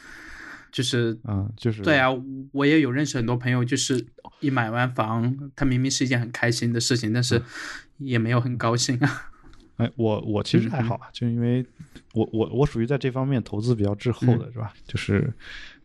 [0.72, 2.08] 就是嗯，就是对啊，
[2.50, 4.04] 我也有认识很多朋友，就是
[4.40, 7.40] 一买完房，他明明是一件很开心的事情，但是
[7.98, 9.28] 也没有很高兴啊。
[9.76, 11.64] 哎，我我其实还好吧，就因为
[12.14, 14.72] 我我我属于在这方面投资比较滞后的，是吧？
[14.86, 15.32] 就是，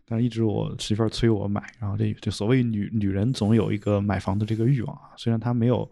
[0.04, 5.90] 但是一直我媳妇儿催我买，然后这这所谓女女人总有一个买房的这个欲望啊，虽然她没有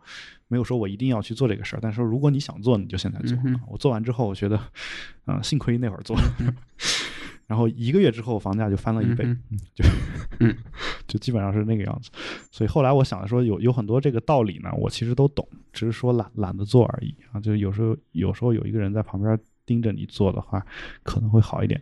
[0.49, 3.36] 没有说我一定要去做这个事儿，但是说如果你想做，你就现在做。
[3.44, 4.61] 嗯我做完之后，我觉得，
[5.24, 6.16] 啊、幸亏那会儿做。
[7.47, 9.24] 然后一个月之后，房价就翻了一倍，
[9.74, 9.84] 就，
[10.40, 10.57] 嗯，
[11.07, 12.11] 就基本上是那个样子。
[12.51, 17.40] 所以后来我想着说有，有很多这个道理呢，我其实都懂，只是说懒懒得做而已啊。
[17.40, 20.64] 就有时候有时候有一个人在旁边盯着你做的话，
[21.05, 21.80] 可能会好一点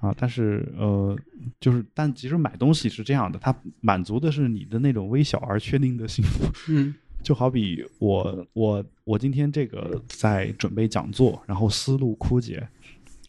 [0.00, 0.14] 啊。
[0.18, 1.16] 但是呃，
[1.58, 6.44] 就是但其实买东西是这样的，它满足的是你的那种微小而确定的幸福。
[6.68, 12.68] 嗯 就好比我我我今天这个在准备讲座，然后思路枯竭，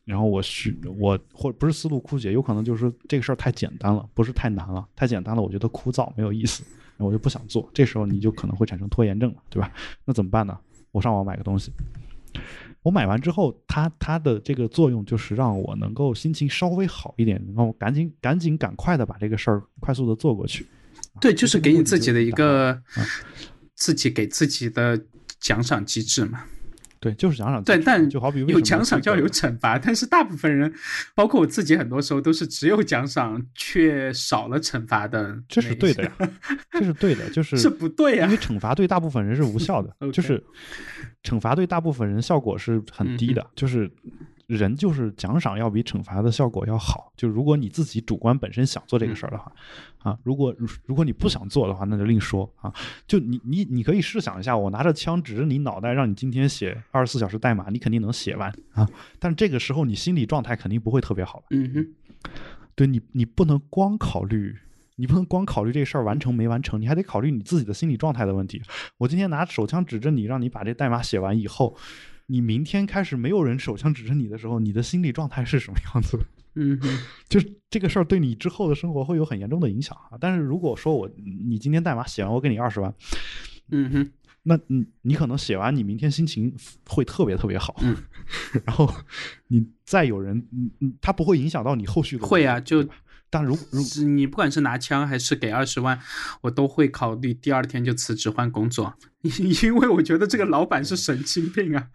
[0.06, 6.64] 然后我需我或者不是思路枯竭，有可能就是说这个事儿太简单了，不是太难了，太简单了，我觉得枯燥没有意思，
[6.98, 7.70] 我就不想做。
[7.74, 9.72] 这时候你就可能会产生拖延症了，对吧？
[10.06, 10.58] 那怎么办呢？
[10.92, 11.72] 我上网买个东西，
[12.82, 20.68] 我买完之后，它它的这个作用就是让我能够心情稍微好一点，然后赶紧赶紧赶快的把这个事儿快速的做过去。
[21.22, 22.82] 对，就是给你自己的一个
[23.76, 25.02] 自己给自己的
[25.40, 26.44] 奖赏机制嘛。
[27.04, 27.62] 对，就是奖赏。
[27.62, 30.74] 对，但就好比有奖赏就要有惩罚，但是大部分人，
[31.14, 35.38] 包括我自己，很多时候都是只有奖赏却少了惩罚的。
[35.50, 36.12] 这是对的呀，
[36.72, 40.42] 这是对的，就是 是不对呀，因为惩罚对大部分人是无效的， 就是
[41.24, 43.92] 惩罚对大部分人效果是很低的，就是。
[44.48, 47.12] 人就是奖赏要比惩罚的效果要好。
[47.16, 49.52] 就如果你自己主观本身想做这个事儿的话，
[50.00, 50.54] 啊，如果
[50.86, 52.74] 如果你不想做的话，那就另说啊。
[53.08, 58.88] 就你你你可以试想一下，我拿着枪指着你脑袋，让你今天写二十四小时代码，你肯定能写完啊。
[59.20, 61.44] 但是这个时候你心理状态肯定不会特别好。
[61.52, 62.30] 嗯哼，
[62.76, 64.56] 对你你不能光考虑，
[64.98, 68.62] 你不能光考虑这事儿完成没完成，你还得考虑你自己的心理状态的问题。
[68.98, 71.78] 我今天拿手枪指着你，让你把这代码写完以后。
[72.28, 76.20] 你明天开始没有人手枪指着你的时候，你的心理状态是什么样子？
[76.56, 76.80] 嗯，
[77.28, 80.18] 就是这个事儿对你之后的生活会有很严重的影响啊。
[80.20, 81.10] 但是如果说我
[81.48, 82.94] 你今天代码写完，我给你二十万，
[83.72, 84.12] 嗯哼，
[84.44, 86.56] 那你你可能写完，你明天心情
[86.88, 87.76] 会特别特别好。
[87.82, 87.98] 嗯，
[88.66, 88.88] 然后
[89.48, 92.28] 你再有人，嗯嗯，他不会影响到你后续的。
[92.28, 92.88] 会啊，就。
[93.34, 96.00] 但如如你不管是拿枪还是给二十万，
[96.42, 98.94] 我都会考虑第二天就辞职换工作，
[99.64, 101.88] 因为我觉得这个老板是神经病啊！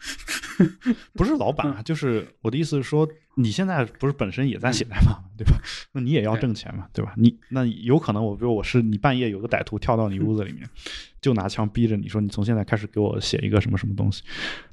[1.15, 5.25] 不是老板啊，就是我的意思是说，你现在不是本身也在写代码吗？
[5.37, 5.57] 对吧？
[5.93, 7.15] 那你也要挣钱嘛，对吧？
[7.17, 10.69] 你那有可能，我比如我是你半夜有个歹徒跳到你屋子里面，
[11.23, 14.25] 就拿枪逼着你说，你从现在开始给我写一个什么什么东西，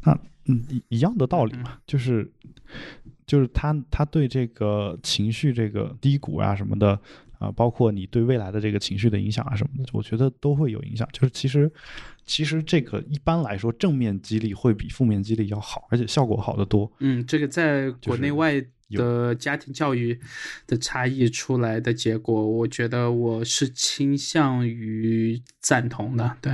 [0.04, 2.32] 那嗯一样的道理嘛，就是。
[3.26, 7.00] 就是他，他对这个情绪、这个低谷啊什么的，
[7.40, 11.08] 啊，包括你对未来的这个情绪的影响啊什么的，我觉得都会有影响。
[11.12, 11.72] 就是其实，
[12.26, 16.92] 其实这个一般来说，正面激励会比负面激励要好，而且效果好得多。
[17.00, 20.20] 嗯，这个在国内外的家庭教育
[20.68, 26.38] 的差异出来的结果，我觉得我是倾向于赞同的。
[26.42, 26.54] 对。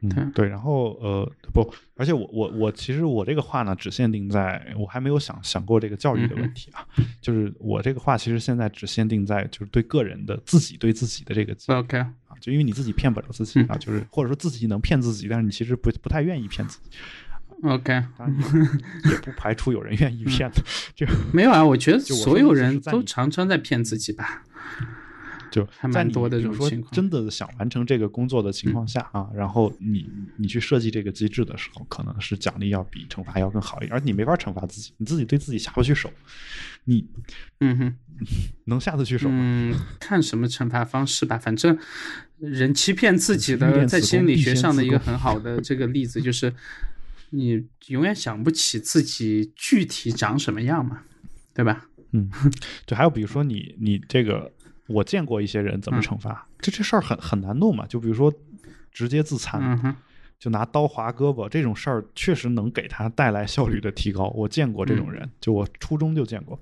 [0.00, 6.86] 嗯，对，然后呃不，而且我我我其实我这个话呢，只限定在我还没有想想过这个教育的问题啊，
[7.20, 16.90] 就是我这个话其实现在只限定在就是对个人的自己对自己的这个 OK 啊，就因为你自己骗不了自己啊，就是或者说自己能骗自己，但是你其实不不太愿意骗自己
[17.62, 20.62] ，OK，也不排除有人愿意骗的，
[20.94, 24.44] 就没有啊，我觉得所有人都常常在骗自己吧。
[25.50, 36.12] 就在你比如说真的想完成这个工作的情况下啊，然后你你去设计这个机制的时候，可能是奖励要比惩罚要更好一点，而你没法惩罚自己，你自己对自己下不去手，
[36.84, 37.06] 你
[37.60, 37.96] 嗯哼，
[38.66, 39.36] 能下得去手吗？
[39.38, 41.78] 嗯，看什么惩罚方式吧，反正
[42.38, 46.52] 人欺骗自己的，在心理学上的一个很好的这个例子就是，
[47.30, 51.02] 你永远想不起自己具体长什么样嘛，
[51.54, 51.86] 对吧？
[52.12, 52.30] 嗯，
[52.86, 54.52] 就还有比如说你你这个。
[54.88, 57.86] 我见过一些人怎么惩罚，这这事儿很很难弄嘛。
[57.86, 58.32] 就比如说，
[58.90, 59.94] 直接自残，
[60.38, 64.28] 就拿刀划胳膊这种事儿，确实能给他带来效率的提高。
[64.34, 66.58] 我见过这种人，就我初中就见过。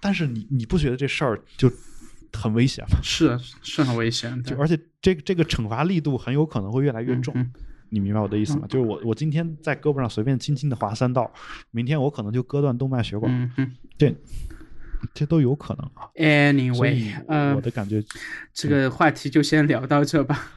[0.00, 1.70] 但是你你不觉得这事儿就
[2.32, 2.98] 很危险吗？
[3.02, 7.34] 是是很危险，就而且这个这个惩罚力度很有可能会越来越重。
[7.88, 8.66] 你明白我的意思吗？
[8.68, 11.32] 就是我我今天在胳膊上随便轻轻的划三道，
[11.70, 13.52] 明天我可能就割断动脉血管。
[13.56, 14.14] 嗯这。
[15.14, 16.08] 这都有可能啊。
[16.14, 18.02] Anyway，呃，我的感觉，
[18.52, 20.50] 这个话题就先聊到这吧，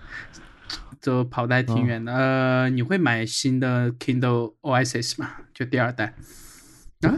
[1.01, 2.13] 就跑的还挺远的。
[2.13, 5.29] 呃，你会买新的 Kindle Oasis 吗？
[5.53, 6.13] 就第二代？
[7.01, 7.13] 啊，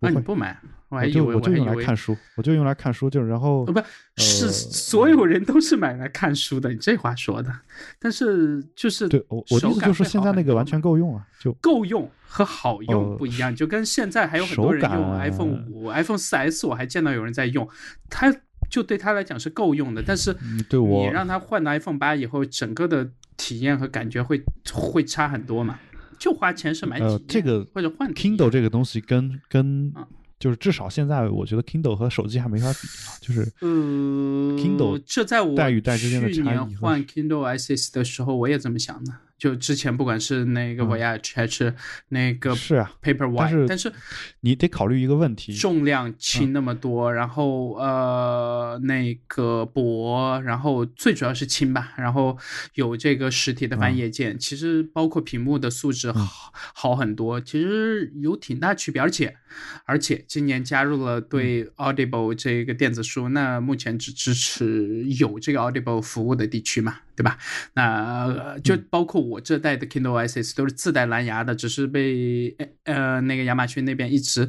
[0.00, 0.60] 那你不买？
[0.88, 3.82] 我还以为我就用来看书，我就用来看书，就是然后不
[4.16, 7.52] 是所有人都是买来看书的，你这话说的。
[7.98, 17.68] 但是就是对我我的意思就是现在那个完全够用啊，就够用和好用不一样，就跟现在还有很多人用 iPhone 五、iPhone 四 S，我还见到有人在用，
[18.08, 18.32] 他
[18.70, 20.00] 就对他来讲是够用的。
[20.00, 20.32] 但是
[20.68, 24.40] 对我你让他换到 iPhone 八以后，整个的体验和感觉会
[24.72, 25.80] 会差很多嘛？
[26.16, 29.92] 就花钱是买体验，这个或者换 Kindle 这个东西跟跟。
[30.38, 32.78] 就是至少现在，我觉得 Kindle 和手机还没法比
[33.08, 33.16] 啊。
[33.20, 36.34] 就是嗯，Kindle 这在我代与代之间的差异。
[36.34, 39.12] 去年换 Kindle SS 的时候，我也这么想的。
[39.38, 41.74] 就之前不管是那个 Voyage 还是
[42.08, 43.92] 那个是啊 Paper White，但是
[44.40, 52.38] 你得考虑一个问题，重量轻那么多，然后呃那个薄，然后最主要是轻吧，然后
[52.74, 59.36] 有这个实体的翻页键，其实包括屏幕的素质好好很多，其实有挺大区别，而且
[59.84, 67.00] 而且今年加入了对 Audible 这个电子书，那目前只支持有这个 Audible 服务的地区嘛。
[67.16, 67.38] 对吧？
[67.74, 72.54] 那就包括我这代的 Kindle Oasis 都是自带蓝牙的，只是被
[72.84, 74.48] 呃那个亚马逊那边一直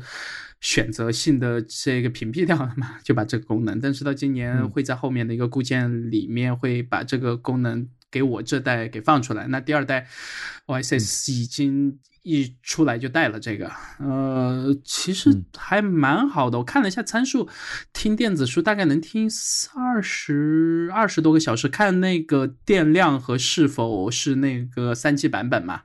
[0.60, 3.80] 选择性的这个屏蔽掉了嘛，就把这个功能。
[3.80, 7.88] 但是到今年会在后面的一个固件里面会把这个功能。
[8.18, 9.48] 给我这代给放出来。
[9.48, 10.08] 那第二代
[10.66, 12.00] OSS 已经。
[12.30, 16.58] 一出来就带了这个，呃，其实还蛮好的。
[16.58, 17.48] 我看了一下参数，
[17.94, 19.30] 听电子书大概能听
[19.74, 21.70] 二十二十多个小时。
[21.70, 25.84] 看那个电量和是否是那个三 G 版本嘛，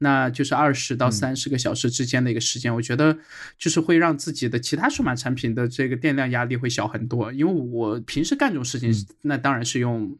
[0.00, 2.74] 那就是二十到三十个小时之间的一个时间。
[2.74, 3.16] 我觉得
[3.56, 7.32] 就是会让自己的其他数码产品的这个电量压力会小很多。
[7.32, 8.92] 因为我平时干这种事情，
[9.22, 10.14] 那当然是用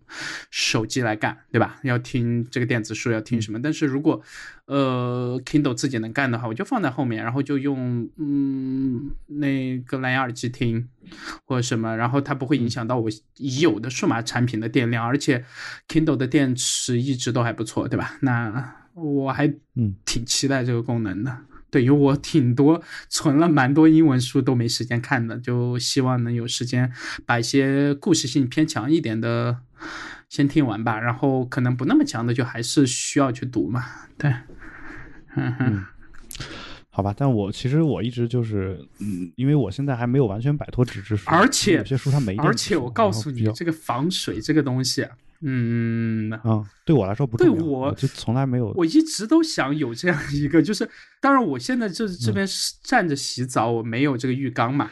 [0.51, 1.79] 手机来干，对吧？
[1.83, 3.61] 要听这个电子书，要听什么？
[3.63, 4.23] 但是如果
[4.67, 10.89] 呃，Kindle 自己能干的话，我就放在后面，然后就用嗯那个蓝牙耳机听
[11.45, 15.45] 或者什么，然后它不会影响到我已有的数码产品的电量，而且
[15.89, 18.17] Kindle 的电池一直都还不错，对吧？
[18.21, 21.39] 那我还嗯挺期待这个功能的。
[21.71, 26.91] 对，于我挺多存了蛮多英文书都没时间看的，就希望能有时间
[27.27, 29.59] 把一些故事性偏强一点的
[30.29, 33.85] 先听完吧，然后可能不那么强的就还是需要去读嘛。
[34.17, 34.33] 对。
[35.37, 35.85] 嗯哼，
[36.91, 45.07] 好吧，但我其实我一直就是，嗯，因为我现在还没有完全摆脱纸质书，而且有些书它没，而且我告诉你，这个防水这个东西，
[45.43, 50.89] 嗯啊，对我来说不对，我就从来没有，我一直都想有这样一个，就是
[51.21, 52.45] 当然我现在这这边
[52.83, 54.91] 站着洗澡，我没有这个浴缸嘛，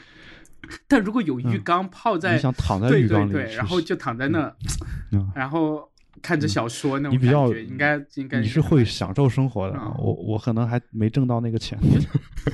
[0.88, 4.52] 但如果有浴缸泡在，你想躺在浴缸里，对，然后就躺在那，
[5.34, 5.88] 然后。
[6.22, 9.78] 看着小说那种感觉，应该应该你是会享受生活的。
[9.98, 11.78] 我我可能还没挣到那个钱，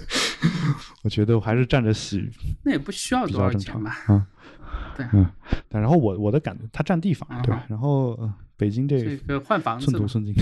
[1.03, 2.29] 我觉得我还是站着洗，
[2.65, 3.97] 那也不需要多少钱吧？
[4.09, 4.27] 嗯，
[4.97, 5.27] 对，嗯。
[5.69, 7.55] 但然后我我的感觉，它占地方，对。
[7.69, 8.19] 然后
[8.57, 10.35] 北京这个换房子，寸土寸金。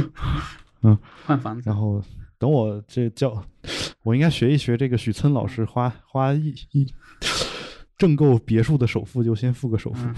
[0.82, 1.68] 嗯，换房子。
[1.68, 2.02] 然后
[2.38, 3.44] 等我这教，
[4.02, 6.86] 我应该学一学这个许村老师，花花一一
[7.96, 10.08] 挣够别墅的首付，就先付个首付。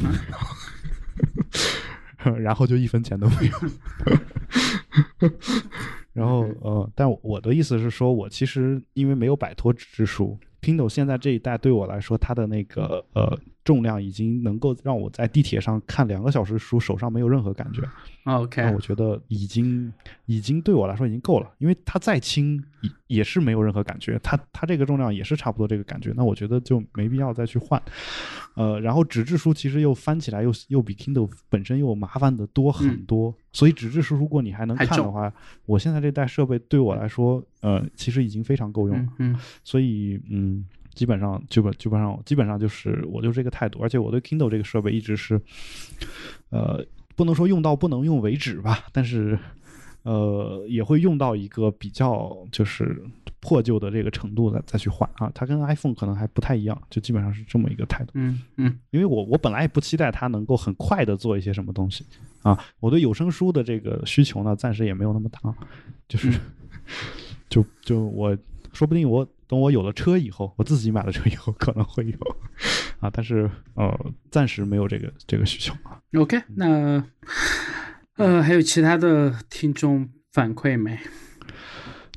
[2.39, 3.53] 然后就一分钱都没有，
[6.13, 13.39] 然后呃，但我的意思是说，我其实因为没有摆脱纸质书，Kindle 现在这一代对我来说，它的那个呃。
[13.71, 17.83] 重量已经能够让我在地铁上看两个小时书，手上没有任何感觉。
[18.25, 19.93] OK，那我觉得已经
[20.27, 24.19] 已经对我来说已经够了，因为它再轻也也是没有任何感觉。
[24.25, 26.13] 它它这个重量也是差不多这个感觉。
[26.17, 27.81] 那我觉得就没必要再去换。
[28.55, 33.33] 呃，然后纸质书其实又翻起来又又比 Kindle 本身又麻烦的多很多。
[33.53, 35.33] 所以纸质书如果你还能看的话，
[35.65, 39.13] 我现在这代设备对我来说，呃，其实已经非常够用了。
[39.19, 40.67] 嗯，所以嗯。
[41.01, 45.41] 基本上，基本基本上，基本上就是我就是这个态度，而且我对 Kindle 这个设备一直是，
[46.51, 46.85] 呃，
[47.17, 49.39] 不能说用到不能用为止吧，但是，
[50.03, 53.03] 呃，也会用到一个比较就是
[53.41, 55.33] 破旧的这个程度再再去换啊。
[55.35, 58.11] 它跟 iPhone 可能还不太一样，就基本上是这么一个态度。
[58.13, 62.05] 嗯嗯，因为我我本来也不期待它能够很快的做一些什么东西
[62.43, 62.63] 啊。
[62.79, 65.41] 我对有声书的这个需求呢，暂时也没有那么大，
[66.07, 66.39] 就是，
[67.49, 68.37] 就就我
[68.75, 69.27] 说不定我。
[69.51, 72.17] 等我有了车以后，我自己买了车以后可能会有，
[73.01, 73.93] 啊，但是呃，
[74.31, 76.01] 暂时没有这个这个需求啊。
[76.15, 77.05] OK，那
[78.15, 80.97] 呃，还有其他的听众反馈没？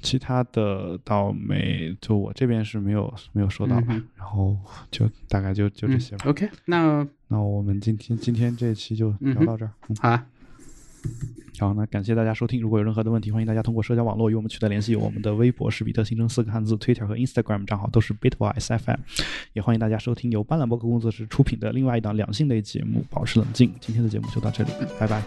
[0.04, 4.00] 其他的倒没，就我这边是没有没有收到吧。
[4.16, 4.56] 然后
[4.92, 6.26] 就大概就就这些吧。
[6.28, 9.72] OK，那那我们今天今天这期就聊到这儿。
[10.00, 10.20] 好。
[11.60, 12.60] 好，那感谢大家收听。
[12.60, 14.96] 如果有任何的问题，欢迎大家通过社交网络与我们取得联系。
[14.96, 18.98] 我们的微博是比特新生四个汉字，Twitter 和 Instagram 账号都是 BitWiseFM。
[19.54, 23.70] 也欢迎大家收听由斑斓博客工作室出品的另外一档两性类节目《保持冷静》。
[23.80, 25.24] 今天的节目就到这里，拜拜。